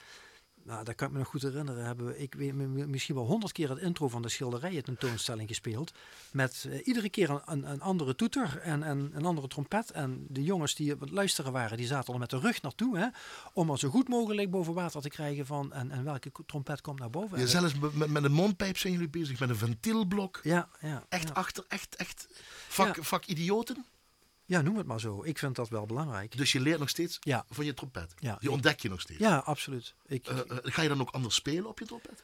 [0.69, 1.85] Nou, dat kan ik me nog goed herinneren.
[1.85, 2.55] Hebben we, ik weet
[2.87, 5.93] misschien wel honderd keer het intro van de schilderijen tentoonstelling gespeeld.
[6.33, 9.91] Met eh, iedere keer een, een, een andere toeter en, en een andere trompet.
[9.91, 12.99] En de jongens die op het luisteren waren, die zaten er met de rug naartoe.
[12.99, 13.07] Hè,
[13.53, 16.99] om er zo goed mogelijk boven water te krijgen van en, en welke trompet komt
[16.99, 17.39] naar boven.
[17.39, 20.41] Ja, zelfs met, met een mondpijp zijn jullie bezig, met een ventielblok.
[20.43, 21.35] ja, ja, Echt ja.
[21.35, 22.27] achter, echt, echt
[22.69, 23.03] vak, Ja.
[23.03, 23.85] vak idioten.
[24.49, 25.24] Ja, noem het maar zo.
[25.24, 26.36] Ik vind dat wel belangrijk.
[26.36, 27.44] Dus je leert nog steeds Ja.
[27.51, 28.14] van je trompet.
[28.18, 28.36] Ja.
[28.40, 29.18] Die ontdek je nog steeds.
[29.20, 29.94] Ja, absoluut.
[30.07, 32.22] Ik, Eh, eh, ga je dan ook anders spelen op je trompet?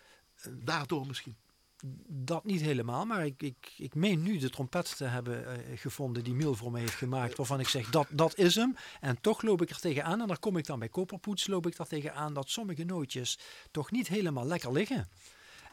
[0.50, 1.36] Daardoor misschien.
[2.06, 6.24] Dat niet helemaal, maar ik, ik, ik meen nu de trompet te hebben eh, gevonden
[6.24, 7.36] die Miel voor me heeft gemaakt.
[7.36, 8.76] Waarvan ik zeg, dat, dat is hem.
[9.00, 11.78] En toch loop ik er tegenaan, en daar kom ik dan bij Koperpoets, loop ik
[11.78, 13.38] er tegenaan dat sommige nootjes
[13.70, 15.08] toch niet helemaal lekker liggen.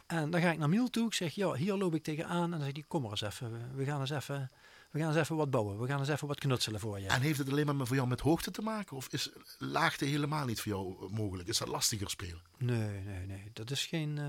[0.06, 2.44] En dan ga ik naar Miel toe, ik zeg, ja, hier loop ik tegenaan.
[2.44, 4.50] En dan zegt hij, kom maar eens even, we gaan eens even,
[4.92, 5.78] we gaan eens even wat bouwen.
[5.80, 7.06] We gaan eens even wat knutselen voor je.
[7.06, 8.96] En heeft het alleen maar voor jou met hoogte te maken?
[8.96, 11.48] Of is laagte helemaal niet voor jou eh, mogelijk?
[11.48, 12.42] Is dat lastiger spelen?
[12.58, 14.24] Nee, nee, nee, dat is geen, eh,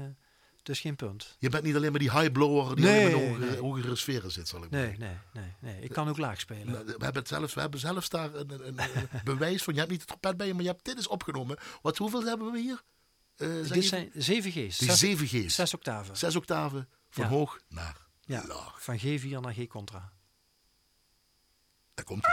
[0.58, 1.36] dat is geen punt.
[1.40, 3.60] Je bent niet alleen maar die high blower die Nee, in de hogere, nee.
[3.60, 5.20] hogere sferen zit, zal ik maar Nee, zeggen.
[5.34, 5.82] nee, nee, nee.
[5.84, 6.72] Ik kan ook laag spelen.
[6.72, 8.80] Nou, We hebben, het zelfs, we hebben zelfs daar een, een,
[9.24, 9.74] bewijs van.
[9.74, 11.58] Je hebt niet de trompet bij je, maar je hebt dit is opgenomen.
[11.82, 12.82] Wat, hoeveel hebben we hier?
[13.36, 14.78] Zeg Dit zijn zeven G's.
[14.78, 15.56] die zes- 7 G's.
[15.56, 16.18] Zes octaven.
[16.18, 17.30] Zes octaven van Ja.
[17.30, 18.84] hoog naar Ja, laag.
[18.84, 20.12] van G4 naar G-contra.
[21.96, 22.26] Daar komt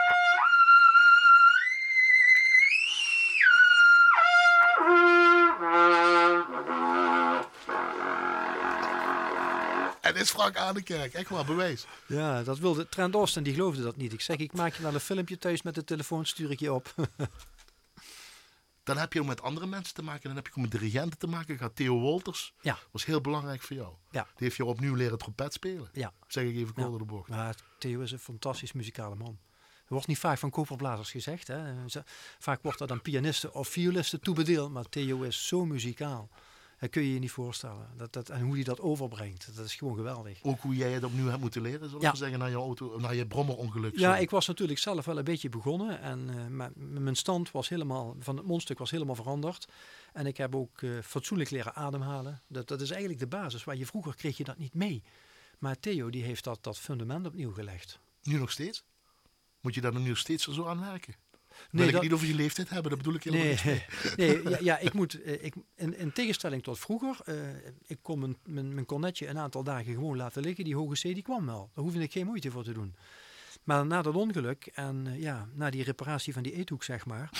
[10.00, 11.86] En dit is Frank Adekerk, echt wel bewijs.
[12.06, 14.12] Ja, dat wilde Trent Austin, die geloofde dat niet.
[14.12, 16.72] Ik zeg, ik maak je wel een filmpje thuis met de telefoon, stuur ik je
[16.72, 16.94] op.
[18.82, 20.22] Dan heb je ook met andere mensen te maken.
[20.22, 21.58] Dan heb je ook met dirigenten te maken.
[21.58, 23.94] Gaat Theo Wolters, ja, was heel belangrijk voor jou.
[24.10, 25.88] ja, Die heeft jou opnieuw leren trompet spelen.
[25.92, 26.12] ja.
[26.26, 26.98] Zeg ik even kort Ja.
[26.98, 27.28] de bocht.
[27.28, 29.38] Maar Theo is een fantastisch muzikale man.
[29.90, 31.46] Er wordt niet vaak van koperblazers gezegd.
[31.48, 31.58] Hè.
[32.38, 34.70] Vaak wordt dat aan pianisten of violisten toebedeeld.
[34.72, 36.28] Maar Theo is zo muzikaal.
[36.78, 37.88] Dat kun je je niet voorstellen.
[37.96, 40.38] Dat, dat, en hoe hij dat overbrengt, dat is gewoon geweldig.
[40.42, 42.10] Ook hoe jij het opnieuw hebt moeten leren, zullen Ja.
[42.10, 43.98] we zeggen, na je, auto, na je brommerongeluk.
[43.98, 44.22] Ja, zo.
[44.22, 46.00] ik was natuurlijk zelf wel een beetje begonnen.
[46.00, 46.24] En
[46.56, 46.72] m-
[47.02, 49.68] mijn stand was helemaal, van het mondstuk was helemaal veranderd.
[50.12, 52.42] En ik heb ook eh, fatsoenlijk leren ademhalen.
[52.46, 53.64] Dat, dat is eigenlijk de basis.
[53.64, 55.02] Waar je vroeger kreeg je dat niet mee.
[55.58, 57.98] Maar Theo die heeft dat, dat fundament opnieuw gelegd.
[58.22, 58.84] Nu nog steeds?
[59.60, 61.14] Moet je daar nu nog steeds zo aan werken?
[61.50, 64.16] Nee, Wil ik dat- niet over je leeftijd hebben, dat bedoel ik helemaal Nee, niet.
[64.16, 67.34] nee ja, ja, ik moet, eh, ik, in, in tegenstelling tot vroeger, eh,
[67.86, 70.64] ik kon mijn, mijn, mijn cornetje een aantal dagen gewoon laten liggen.
[70.64, 71.70] Die hoge C die kwam wel.
[71.74, 72.94] Daar hoefde ik geen moeite voor te doen.
[73.64, 77.30] Maar na dat ongeluk en eh, ja, na die reparatie van die eethoek, zeg maar,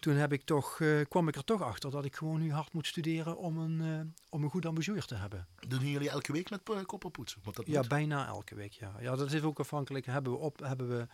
[0.00, 2.86] toen heb ik toch, kwam ik er toch achter dat ik gewoon nu hard moet
[2.86, 5.46] studeren om een, om een goed ambassadeur te hebben.
[5.68, 6.60] Doen jullie elke week met?
[6.64, 7.88] Want dat Ja, moet.
[7.88, 8.94] bijna elke week, ja.
[9.00, 10.06] Ja, dat is ook afhankelijk.
[10.06, 11.06] Hebben we, op, hebben we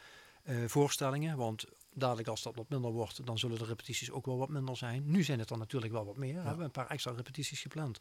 [0.66, 1.64] voorstellingen, want
[1.98, 5.02] dadelijk als dat wat minder wordt, dan zullen de repetities ook wel wat minder zijn.
[5.06, 6.42] Nu zijn het er natuurlijk wel wat meer.
[6.42, 8.00] We hebben een paar extra repetities gepland.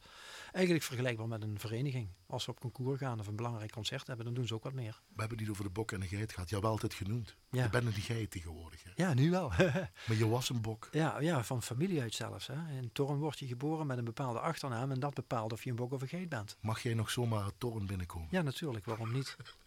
[0.51, 2.09] Eigenlijk vergelijkbaar met een vereniging.
[2.27, 4.73] Als we op concours gaan of een belangrijk concert hebben, dan doen ze ook wat
[4.73, 5.01] meer.
[5.13, 6.49] We hebben niet over de bok en de geit gehad.
[6.49, 7.35] Hebt wel altijd genoemd.
[7.49, 7.63] Ja.
[7.63, 8.83] Je bent een die geit tegenwoordig.
[8.83, 8.91] Hè?
[8.95, 9.51] Ja, nu wel.
[10.07, 10.89] Maar je was een bok.
[10.91, 12.47] ja, ja, van familie uit zelfs.
[12.47, 12.77] Hè.
[12.77, 15.75] In Torren word je geboren met een bepaalde achternaam en dat bepaalt of je een
[15.75, 16.57] bok of een geit bent.
[16.61, 18.27] Mag jij nog zomaar het toren binnenkomen?
[18.31, 18.85] Ja, natuurlijk.
[18.85, 19.35] Waarom niet?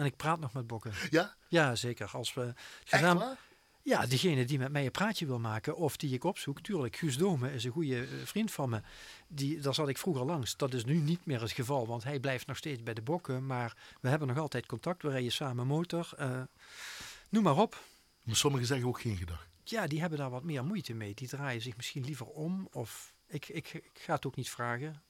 [0.00, 0.92] En ik praat nog met bokken.
[1.10, 1.34] Ja?
[1.48, 2.10] Ja, zeker.
[2.12, 2.54] Als we
[2.90, 3.38] waar?
[3.82, 6.60] Ja, degene die met mij een praatje wil maken of die ik opzoek.
[6.60, 8.80] Tuurlijk, Guus Dome is een goede eh, vriend van me.
[9.28, 10.56] Die, daar zat ik vroeger langs.
[10.56, 13.46] Dat is nu niet meer het geval, want hij blijft nog steeds bij de bokken.
[13.46, 15.02] Maar we hebben nog altijd contact.
[15.02, 16.10] We rijden samen motor.
[16.16, 16.42] eh,
[17.28, 17.82] noem maar op.
[18.22, 19.48] Maar sommigen zeggen ook geen gedag.
[19.64, 21.14] Ja, die hebben daar wat meer moeite mee.
[21.14, 22.68] Die draaien zich misschien liever om.
[22.72, 25.02] Of ik, ik, ik ga het ook niet vragen.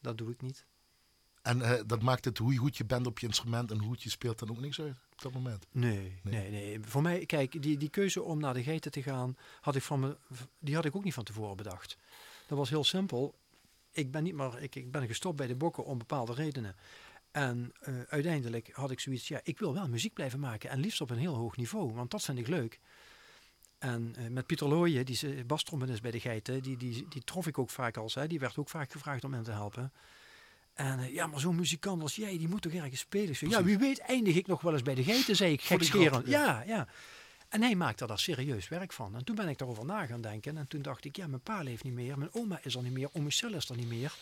[0.00, 0.64] Dat doe ik niet.
[1.42, 4.02] En eh, dat maakt het hoe goed je bent op je instrument en hoe goed
[4.02, 5.66] je speelt dan ook niks uit op dat moment.
[5.70, 6.80] Nee, nee, nee.
[6.82, 10.00] Voor mij, kijk, die, die keuze om naar de geiten te gaan, had ik van
[10.00, 10.16] me,
[10.58, 11.96] die had ik ook niet van tevoren bedacht.
[12.46, 13.34] Dat was heel simpel.
[13.90, 16.76] Ik ben niet maar, ik, ik ben gestopt bij de bokken om bepaalde redenen.
[17.30, 21.00] En eh, uiteindelijk had ik zoiets, ja, ik wil wel muziek blijven maken en liefst
[21.00, 22.80] op een heel hoog niveau, want dat vind ik leuk.
[23.78, 27.46] En eh, met Pieter Looyen, die is bastrombonist bij de geiten, die, die, die trof
[27.46, 29.92] ik ook vaak als, hè, die werd ook vaak gevraagd om in te helpen.
[30.80, 33.36] En eh, ja, maar zo'n muzikant als jij, die moet toch ergens spelen?
[33.36, 36.26] Zei, ja, wie weet eindig ik nog wel eens bij de geiten, zei ik gekscherend.
[36.26, 36.62] ja.
[36.66, 36.86] Ja.
[37.48, 39.16] En hij maakte daar serieus werk van.
[39.16, 40.56] En toen ben ik daarover na gaan denken.
[40.56, 42.18] En toen dacht ik, ja, mijn pa leeft niet meer.
[42.18, 43.08] Mijn oma is er niet meer.
[43.12, 44.14] Oom Michel is er niet meer.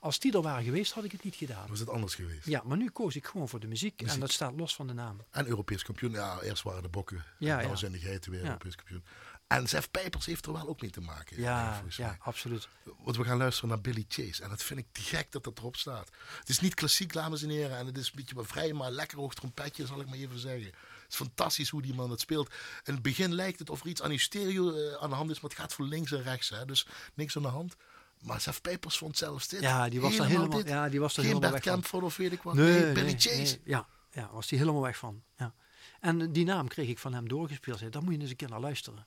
[0.00, 1.68] Als die er waren geweest, had ik het niet gedaan.
[1.68, 2.46] Was het anders geweest?
[2.46, 4.00] Ja, maar nu koos ik gewoon voor de muziek.
[4.00, 4.14] Muziek.
[4.14, 5.20] En dat staat los van de naam.
[5.30, 6.10] En Europees kampioen.
[6.12, 7.24] Ja, eerst waren de bokken.
[7.38, 7.76] Ja, en dan ja.
[7.76, 8.46] zijn de geiten weer Ja.
[8.46, 9.02] Europees kampioen.
[9.48, 11.40] En Zef Pijpers heeft er wel ook mee te maken.
[11.40, 12.68] Ja, volgens ja, absoluut.
[13.02, 14.42] Want we gaan luisteren naar Billy Chase.
[14.42, 16.10] En dat vind ik te gek dat dat erop staat.
[16.38, 17.76] Het is niet klassiek, dames en heren.
[17.76, 20.66] En het is een beetje vrij, maar lekker hoog trompetje, zal ik maar even zeggen.
[20.66, 22.48] Het is fantastisch hoe die man het speelt.
[22.84, 25.30] In het begin lijkt het of er iets aan je stereo eh, aan de hand
[25.30, 26.48] is, maar het gaat voor links en rechts.
[26.48, 26.64] Hè?
[26.64, 27.76] Dus niks aan de hand.
[28.20, 29.60] Maar Zef Pijpers vond zelfs dit.
[29.60, 30.68] Ja, die was er helemaal, dit.
[30.68, 32.02] ja, die was er Geen helemaal Bert weg van.
[32.02, 32.54] Of weet ik wat.
[32.54, 33.36] Nee, Nee, nee, Billy Chase.
[33.36, 33.60] nee.
[33.64, 35.22] Ja, ja, was die helemaal weg van.
[35.36, 35.54] Ja.
[36.00, 37.92] En die naam kreeg ik van hem doorgespeeld.
[37.92, 39.06] Daar moet je eens een keer naar luisteren.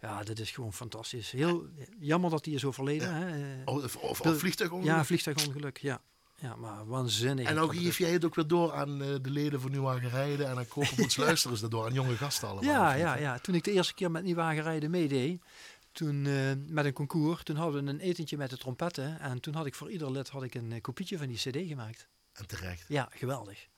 [0.00, 1.30] Ja, dat is gewoon fantastisch.
[1.30, 1.66] Heel
[1.98, 3.14] jammer dat hij is overleden.
[3.14, 3.60] Hè.
[3.64, 4.94] Eh, Of, of, vliegtuigongeluk.
[4.94, 6.00] Ja, vliegtuigongeluk, ja.
[6.38, 7.46] Ja, maar waanzinnig.
[7.46, 10.48] En nou geef jij het ook weer door aan eh, de leden van Nieuwagen Rijden.
[10.48, 11.84] En aan Koperboets luisteren ze dat door.
[11.84, 12.72] Aan jonge gasten allemaal.
[12.72, 13.38] Ja, ja, ja.
[13.38, 15.42] Toen ik de eerste keer met Nieuwagenrijden meedeed,
[15.92, 19.20] toen eh, met een concours, toen hadden we een etentje met de trompetten.
[19.20, 21.68] En toen had ik voor ieder lid had ik een eh, kopietje van die cd
[21.68, 22.08] gemaakt.
[22.32, 22.84] En terecht.
[22.88, 23.68] Ja, geweldig.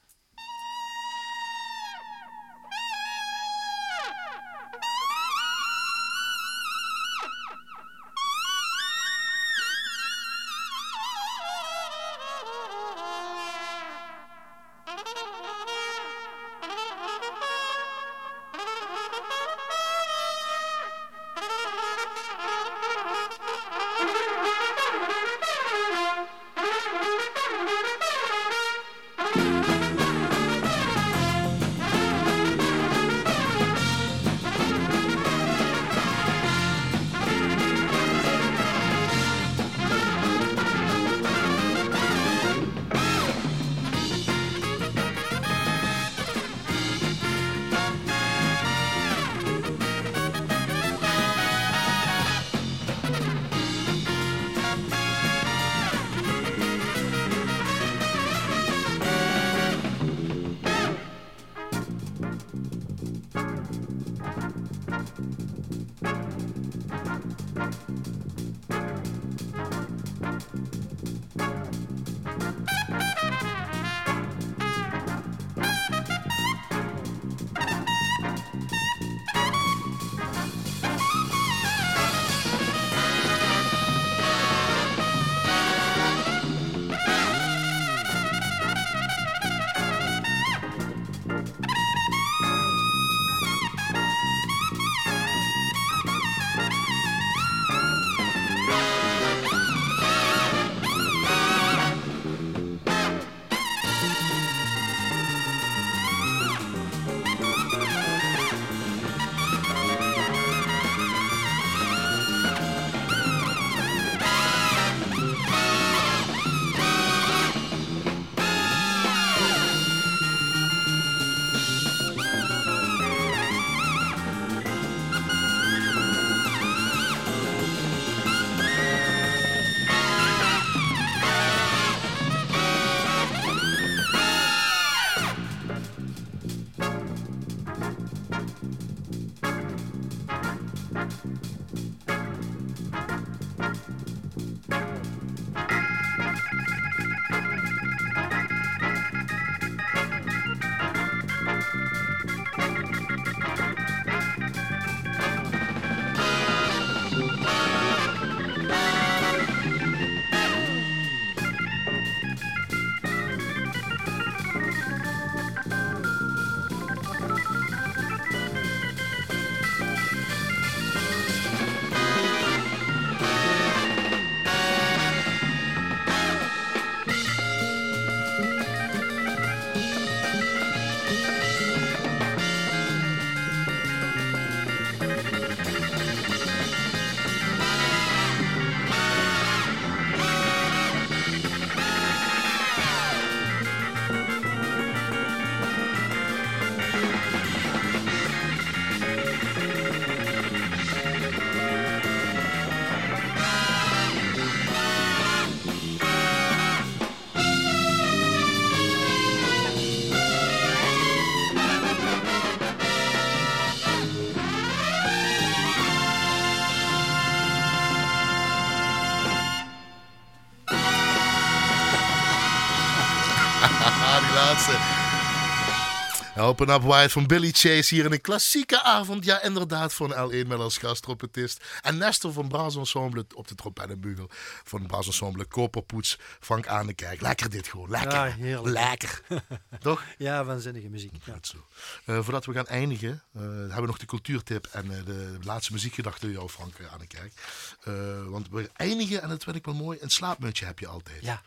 [224.59, 226.41] Laatste.
[226.41, 229.25] Open Up Wide van Billy Chase hier in een klassieke avond.
[229.25, 231.65] Ja, inderdaad, van L1 met als gasttrompetist.
[231.83, 234.31] En Nestor van Braas Ensemble op de trompet en bugel.
[234.65, 237.21] Van Braas Ensemble, Koperpoets, Frank Aanekijk.
[237.21, 238.13] Lekker dit gewoon, lekker.
[238.13, 238.75] Ja, heerlijk.
[238.75, 239.23] Lekker.
[239.81, 240.05] Toch?
[240.19, 241.13] Ja, waanzinnige muziek.
[241.25, 241.33] Ja.
[241.33, 241.67] Goed zo.
[242.05, 245.73] Eh, voordat we gaan eindigen, eh, hebben we nog de cultuurtip en eh, de laatste
[245.73, 246.75] muziekgedachte door jou, Frank.
[246.79, 247.93] Eh,
[248.27, 251.23] want we eindigen, en dat vind ik wel mooi, een slaapmuntje heb je altijd.
[251.23, 251.43] Ja,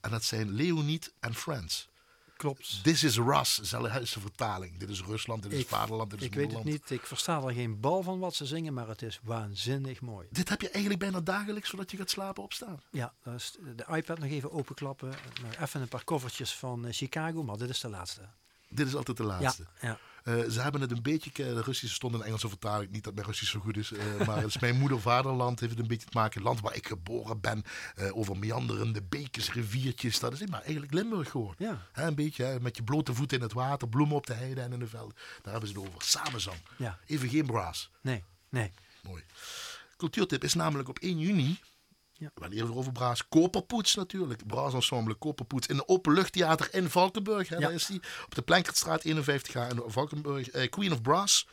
[0.00, 1.89] En dat zijn Leonid en Friends.
[2.40, 2.82] Klopt.
[2.82, 4.78] This is Rus, zelfhuisse vertaling.
[4.78, 7.42] Dit is Rusland, dit is Ik- vaderland, dit is Ik weet het niet, ik versta
[7.42, 10.26] er geen bal van wat ze zingen, maar het is waanzinnig mooi.
[10.30, 12.80] Dit heb je eigenlijk bijna dagelijks voordat je gaat slapen opstaan.
[12.90, 15.08] Ja, is de iPad nog even openklappen.
[15.42, 18.20] Nog even een paar covertjes van eh, Chicago, maar dit is de laatste.
[18.68, 19.66] Dit is altijd de laatste.
[19.80, 19.98] Ja, ja.
[20.24, 23.26] Eh, ze hebben het een beetje, de Russische stond in Engelse vertaling, niet dat mijn
[23.26, 26.06] Russisch zo goed is, eh, maar het is mijn moeder vaderland, heeft het een beetje
[26.06, 27.62] te maken, het land waar ik geboren ben,
[27.94, 31.54] eh, over meanderende bekens, riviertjes, dat is maar eigenlijk Limburg gewoon.
[31.58, 31.86] Ja.
[31.92, 34.72] Hè, een beetje, met je blote voeten in het water, bloemen op de heide en
[34.72, 35.16] in de velden.
[35.42, 36.02] Daar hebben ze het over.
[36.02, 36.58] Samenzang.
[36.76, 36.98] Ja.
[37.06, 37.90] Even geen brass.
[38.00, 38.72] Nee, nee.
[39.02, 39.22] Mooi.
[39.96, 41.58] Cultuurtip is namelijk op 1 juni.
[42.20, 42.30] Ja.
[42.34, 43.28] We hadden eerder over Braas.
[43.28, 44.46] Koperpoets natuurlijk.
[44.46, 45.66] Braas Ensemble Koperpoets.
[45.66, 47.48] In de Openluchttheater in Valkenburg.
[47.48, 47.60] Hè, Ja.
[47.60, 48.00] Daar is die.
[48.24, 50.50] Op de Plankertstraat 51 in Valkenburg.
[50.50, 51.46] Eh, Queen of Brass.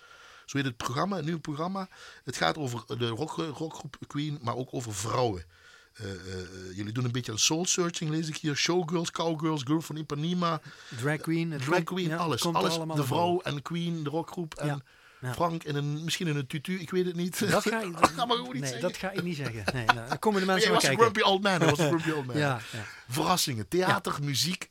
[0.46, 1.90] Zo heet het programma, een nieuw programma.
[2.24, 5.44] Het gaat over de rock, rockgroep Queen, maar ook over vrouwen.
[5.94, 6.18] Eh, eh,
[6.76, 8.56] jullie doen een beetje aan soul searching, lees ik hier.
[8.56, 10.62] Showgirls, cowgirls, girl van Ipanema.
[11.00, 11.58] Drag Queen.
[11.66, 12.46] Drag Queen, alles.
[12.46, 14.54] alles de vrouw en Queen, de rockgroep.
[14.56, 14.82] En Ja,
[15.22, 15.34] ja.
[15.34, 17.50] Frank in een, misschien in een tutu, ik weet het niet.
[17.50, 17.80] Dat ga,
[18.26, 18.82] maar gewoon niet nee, zeggen.
[18.82, 19.64] dat ga ik niet zeggen.
[19.74, 21.06] Nee, nou, dan komen de Maar mensen was een kijken.
[21.06, 21.52] grumpy old man.
[21.62, 22.38] Hij was een grumpy old man.
[22.38, 22.84] Ja, ja.
[23.08, 24.70] Verrassingen, theater, muziek,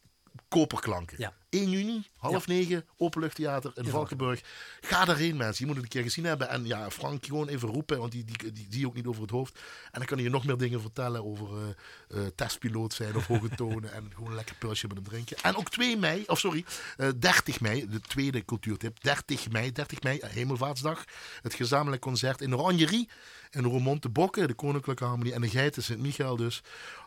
[0.48, 1.16] koperklanken.
[1.18, 1.32] Ja.
[1.48, 4.40] 1 juni, half negen, openluchttheater in Valkenburg.
[4.80, 6.48] Ga daarheen mensen, je moet het een keer gezien hebben.
[6.48, 9.22] En ja, Frank gewoon even roepen, want die, die, die zie je ook niet over
[9.22, 9.54] het hoofd.
[9.84, 13.26] En dan kan hij je nog meer dingen vertellen over eh, eh, testpiloot zijn of
[13.26, 13.92] hoge tonen.
[13.92, 15.36] en gewoon een lekker pilsje met hem drinken.
[15.42, 16.64] En ook 2 mei, of sorry,
[16.96, 19.02] eh 30 mei, de tweede cultuurtip.
[19.02, 21.04] 30 mei, 30 mei, eh, Hemelvaartsdag.
[21.42, 23.08] Het gezamenlijk concert in de Oranjerie.
[23.50, 25.32] In Roermond de Bokken, de Koninklijke Harmonie.
[25.32, 26.62] En de Geiten, Sint-Michael dus.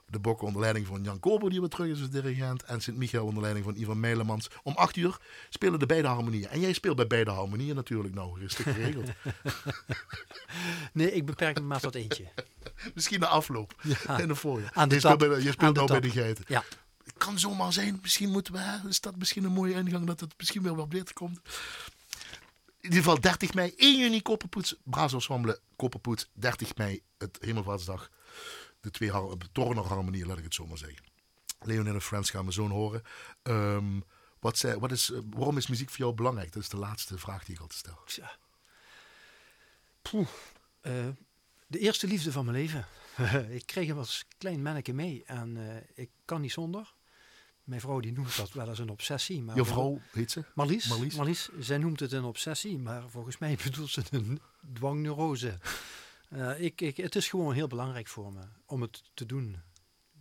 [0.09, 2.63] De Bokken onder leiding van Jan Kobo, die weer terug is als dirigent.
[2.63, 4.47] En Sint-Michael onder leiding van Ivan Meilemans.
[4.63, 5.17] Om 8 uur
[5.49, 6.47] spelen de beide harmonieën.
[6.47, 8.13] En jij speelt bij beide harmonieën natuurlijk.
[8.13, 9.09] Nou, rustig geregeld.
[10.93, 12.25] Nee, ik beperk me maar tot eentje.
[12.95, 13.81] Misschien de afloop.
[14.17, 14.71] In de voorjaar.
[14.73, 16.45] Aan de je speelt, bij, je speelt nou bij de Geiten.
[16.47, 16.63] Ja,
[17.03, 17.99] Het kan zomaar zijn.
[18.01, 20.89] Misschien moeten we, hè, is dat misschien een mooie ingang dat het misschien wel wat
[20.89, 21.39] beter komt.
[22.81, 28.09] In ieder geval 30 mei, 1 juni Kopperpoets, Brazo Ensemble, Kopperpoets, 30 mei, het Hemelvaartsdag.
[28.79, 31.03] De twee harmonieën, laat ik het zo maar zeggen.
[31.59, 33.01] Leon en Friends gaan we zo horen.
[33.41, 33.99] Ehm,
[34.39, 36.51] wat wat is, eh, waarom is muziek voor jou belangrijk?
[36.53, 38.01] Dat is de laatste vraag die ik altijd stel.
[38.05, 38.37] Tja.
[40.01, 40.27] Poeh.
[40.81, 41.07] Eh,
[41.67, 42.85] de eerste liefde van mijn leven.
[43.59, 46.93] ik kreeg hem als klein manneke mee en eh, ik kan niet zonder.
[47.63, 49.41] Mijn vrouw die noemt dat wel eens een obsessie.
[49.41, 50.43] Maar Je vrouw, heet ze?
[50.53, 51.15] Marlies, Marlies.
[51.15, 51.49] Marlies.
[51.59, 54.41] zij noemt het een obsessie, maar volgens mij bedoelt ze een
[54.73, 55.57] dwangneurose.
[56.29, 59.57] Eh, ik, ik, het is gewoon heel belangrijk voor me om het te doen.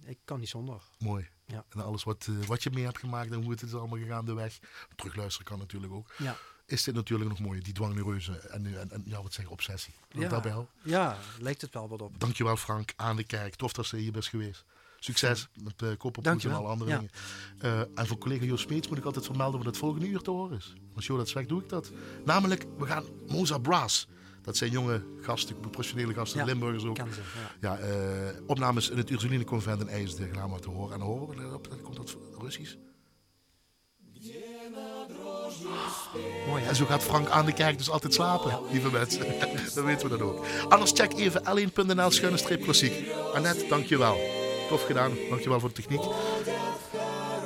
[0.04, 0.82] Ik kan niet zonder.
[0.98, 1.28] Mooi.
[1.46, 1.64] Ja.
[1.68, 4.24] En alles wat, eh, wat je mee hebt gemaakt en hoe het is allemaal gegaan
[4.24, 4.58] de weg.
[4.96, 6.10] Terugluisteren kan natuurlijk ook.
[6.18, 6.36] Ja,
[6.66, 9.94] Is dit natuurlijk nog mooi, die dwangneureuze en, en, en ja, wat zeg je, obsessie.
[10.08, 10.72] Ja, daarbij houden?
[10.84, 12.20] ja lijkt het wel wat op.
[12.20, 13.54] Dankjewel Frank, aan de kerk.
[13.54, 14.64] Tof dat ze hier bent geweest.
[15.00, 16.96] Succes met uh, Koperpoets en alle andere Ja.
[16.98, 17.12] dingen.
[17.58, 20.30] Eh, en voor collega Jo Smeets moet ik altijd vermelden wat het volgende uur te
[20.30, 20.72] horen is.
[20.94, 21.90] Als Jo dat zegt, doe ik dat.
[22.24, 24.08] Namelijk, we gaan Moza Brass.
[24.48, 26.96] Dat zijn jonge gasten, professionele gasten, Ja, Limburgers ook.
[26.96, 27.02] Ze,
[27.60, 27.78] ja.
[27.78, 30.92] Ja, eh, opnames in het Ursuline Convent in IJsden gaan we te horen.
[30.92, 32.74] En dan horen we dat, dat komt dat Russisch.
[36.46, 36.64] Mooi?
[36.64, 39.26] En zo gaat Frank aan de kerk dus altijd slapen, lieve mensen.
[39.74, 40.44] Dan weten we dat ook.
[40.68, 43.08] Anders check even l1.nl schuine streep klassiek.
[43.34, 44.16] Annette, dankjewel.
[44.68, 46.02] Tof gedaan, dankjewel voor de techniek.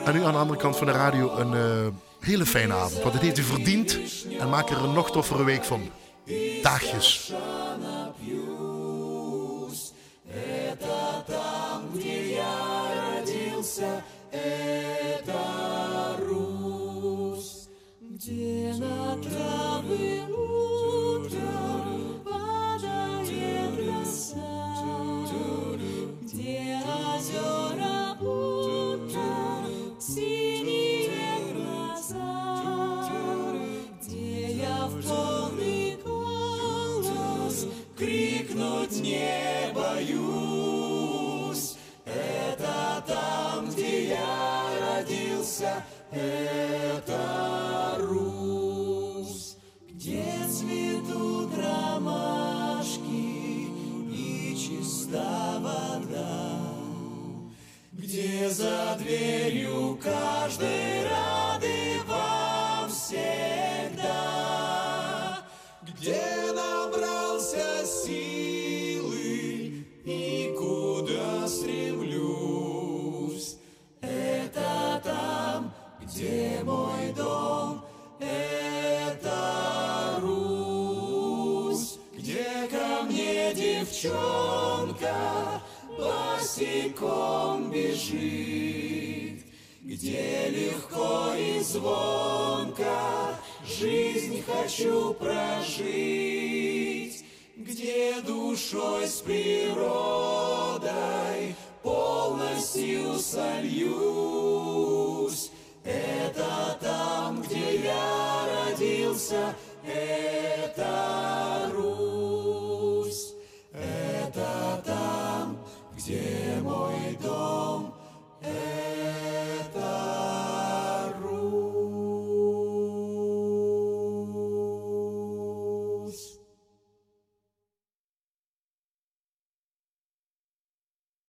[0.04, 3.02] En nu aan de andere kant van de radio een eh, hele fijne avond.
[3.02, 3.98] Want het heeft u verdiend.
[4.38, 5.90] En maak er een nog toffere week van.
[6.62, 7.32] Тахиш.
[10.34, 17.68] Это там, где я родился, это Русь,
[18.00, 20.22] где на травы